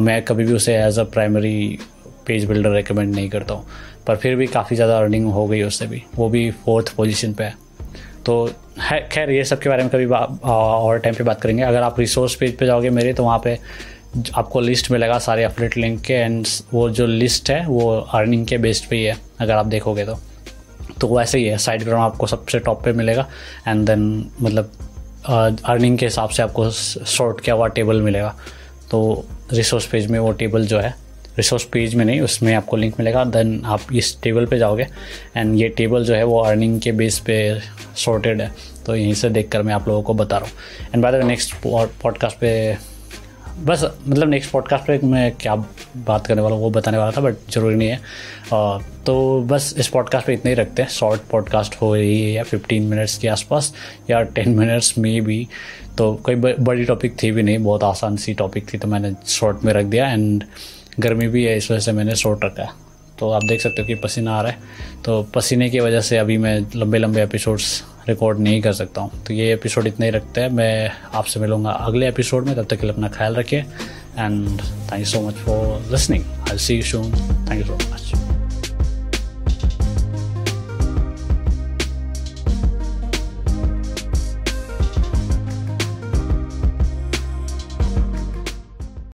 मैं 0.00 0.22
कभी 0.24 0.44
भी 0.44 0.52
उसे 0.52 0.76
as 0.76 0.98
a 0.98 1.04
primary 1.06 1.78
page 2.26 2.44
builder 2.44 2.70
recommend 2.70 3.14
नहीं 3.14 3.28
करता 3.30 3.54
हूँ। 3.54 3.66
पर 4.06 4.16
फिर 4.16 4.36
भी 4.36 4.46
काफ़ी 4.48 4.76
ज़्यादा 4.76 4.98
अर्निंग 4.98 5.26
हो 5.32 5.46
गई 5.46 5.62
उससे 5.62 5.86
भी। 5.86 6.02
वो 6.16 6.28
भी 6.28 6.50
फोर्थ 6.64 6.94
पोजीशन 6.96 7.32
पे 7.32 7.44
है। 7.44 7.54
तो 8.26 8.50
है, 8.80 9.00
खैर, 9.12 9.30
ये 9.30 9.44
सब 9.44 9.60
के 9.60 9.68
बारे 9.68 9.82
में 9.82 9.90
कभी 9.92 10.06
और 10.06 10.98
टाइम 10.98 11.14
पे 11.14 11.24
बात 11.24 11.40
करेंगे। 11.40 11.62
अगर 11.62 11.82
आप 11.82 12.00
रिसोर्स 12.00 12.34
पेज 12.34 12.56
पे 12.58 12.66
जाओगे 12.66 12.90
मेरे 12.90 13.12
तो 13.12 13.24
वहाँ 13.24 13.40
पे 13.44 13.58
आपको 14.36 14.60
लिस्ट 14.60 14.90
मिलेगा 14.90 15.18
सारे 15.20 15.44
अपडेट 15.44 15.76
लिंक 15.76 16.00
के 16.00 16.14
एंड 16.14 16.46
वो 16.72 16.88
जो 16.90 17.06
लिस्ट 17.06 17.50
है, 17.50 17.66
वो 17.66 17.90
अर्निंग 17.90 18.46
के 18.46 18.58
बेस्ड 18.58 18.88
पे 18.90 18.96
ही 18.96 19.04
है, 19.04 19.16
अगर 19.40 19.54
आप 19.54 19.66
देखोगे 19.66 20.04
तो। 20.04 20.18
तो 21.00 21.08
वैसे 21.08 21.38
ही 21.38 21.44
है 21.44 21.56
साइड 21.58 21.84
ग्राउंड 21.84 22.04
आपको 22.04 22.26
सबसे 22.26 22.58
टॉप 22.60 22.84
पे 22.84 22.92
मिलेगा। 22.92 23.26
एंड 23.68 23.86
देन 23.86 24.30
मतलब 24.40 24.72
अर्निंग 25.28 25.98
के 25.98 26.06
हिसाब 26.06 26.28
से 26.28 26.42
आपको 26.42 26.70
शॉर्ट 26.70 27.40
किया 27.40 27.54
हुआ 27.54 27.68
टेबल 27.68 28.00
मिलेगा। 28.02 28.34
तो 28.90 29.24
रिसोर्स 29.52 29.86
पेज 29.86 30.06
में 30.06 30.18
वो 30.18 30.32
टेबल 30.32 30.66
जो 30.66 30.78
है 30.78 30.94
रिसोर्स 31.36 31.64
पेज 31.64 31.94
में 31.94 32.04
नहीं, 32.04 32.20
उसमें 32.20 32.54
आपको 32.54 32.76
लिंक 32.76 32.98
मिलेगा। 32.98 33.24
देन 33.24 33.62
आप 33.64 33.92
इस 33.92 34.16
टेबल 34.22 34.46
पे 34.46 34.58
जाओगे 34.58 34.86
एंड 35.36 35.54
ये 35.60 35.68
टेबल 35.68 36.04
जो 36.04 36.14
है 36.14 36.24
वो 36.24 36.40
अर्निंग 36.40 36.80
के 36.80 36.92
बेस 36.92 37.18
पे 37.18 37.36
शॉर्टेड 37.96 38.40
है। 38.40 38.52
तो 38.86 38.96
यहीं 38.96 39.14
से 39.14 39.30
देखकर 39.30 39.62
मैं 39.62 39.74
आप 39.74 39.88
लोगों 39.88 40.02
को 40.02 40.14
बता 40.14 40.38
रहा 40.38 40.46
हूँ। 40.46 40.90
And 40.94 41.02
by 41.02 41.12
the 41.12 41.24
next 41.24 41.54
podcast 41.64 42.38
पे 42.38 42.52
बस 43.60 43.84
मतलब 44.08 44.28
नेक्स्ट 44.28 44.50
पॉडकास्ट 44.50 44.86
पे 44.86 44.98
मैं 44.98 45.32
क्या 45.40 45.54
बात 45.96 46.26
करने 46.26 46.42
वाला 46.42 46.54
हूँ 46.54 46.62
वो 46.62 46.70
बताने 46.70 46.98
वाला 46.98 47.10
था 47.10 47.20
बट 47.20 47.34
ज़रूरी 47.50 47.74
नहीं 47.74 47.88
है। 47.88 48.00
आ, 48.54 48.78
तो 48.78 49.42
बस 49.42 49.74
इस 49.78 49.88
पॉडकास्ट 49.88 50.26
पे 50.26 50.32
इतना 50.34 50.48
ही 50.48 50.54
रखते 50.54 50.82
हैं। 50.82 50.88
शॉर्ट 50.88 51.20
पॉडकास्ट 51.20 51.74
हो 51.74 51.94
रही 51.94 52.22
है 52.22 52.30
या 52.32 52.42
फिफ्टीन 52.42 52.82
मिनट्स 52.82 53.18
के 53.18 53.28
आसपास 53.28 53.74
या 54.10 54.22
टेन 54.22 54.48
मिनट्स 54.48 54.98
में 54.98 55.24
भी 55.24 55.48
तो 55.98 56.14
कोई 56.14 56.34
बड़ी 56.34 56.84
टॉपिक 56.84 57.22
थी 57.22 57.30
भी 57.30 57.42
नहीं 57.42 57.58
बहुत 57.58 57.84
आसान 57.84 58.16
सी 58.16 58.34
टॉपिक 58.34 58.74
थी 58.74 58.78
तो 58.78 58.88
मैंने 58.88 59.12
शॉर्ट 59.26 59.64
में 59.64 59.72
रख 59.72 59.84
दिया 59.84 60.08
एंड 60.08 60.44
गर्मी 61.00 61.28
भी 61.28 61.44
है 61.44 61.56
इस 61.56 61.70
वजह 61.70 61.80
से 61.80 61.92
मैंने 61.92 62.14
शॉर्ट 62.14 62.44
रखा 62.44 62.74
तो 63.18 63.30
आप 63.30 63.42
देख 63.44 63.60
सकते 63.60 63.82
हो 63.82 63.88
कि 63.88 63.94
पसीना 63.94 64.34
आ 64.34 64.42
रहा 64.42 64.52
है। 64.52 64.58
तो 65.04 65.22
पसीने 65.22 65.70
की 65.70 65.80
वजह 65.80 66.00
से 66.00 66.18
अभी 66.18 66.38
मैं 66.38 66.66
लंबे 66.76 66.98
लंबे 66.98 67.22
एपिसोड्स 67.22 67.84
रिकॉर्ड 68.08 68.38
नहीं 68.38 68.62
कर 68.62 68.72
सकता 68.72 69.00
हूँ। 69.00 69.24
तो 69.24 69.34
ये 69.34 69.52
एपिसोड 69.52 69.86
इतना 69.86 70.06
ही 70.06 70.12
रखते 70.12 70.40
हैं। 70.40 70.48
मैं 70.48 70.90
आपसे 71.14 71.40
मिलूँगा 71.40 71.70
अगले 71.70 72.08
एपिसोड 72.08 72.46
में। 72.46 72.56
तब 72.56 72.64
तक 72.64 72.76
के 72.76 72.82
लिए 72.82 72.92
अपना 72.92 73.08
ख्याल 73.08 73.34
रखें 73.34 73.58
and 73.58 74.48
thank 74.60 74.98
you 74.98 75.04
so 75.04 75.20
much 75.20 75.34
for 75.34 75.90
listening 75.90 76.24
I 76.24 76.58
see 76.58 76.74
you 76.74 76.82
soon 76.82 77.12
thank 77.50 77.60
you 77.60 77.64
so 77.64 77.74
much 77.74 78.21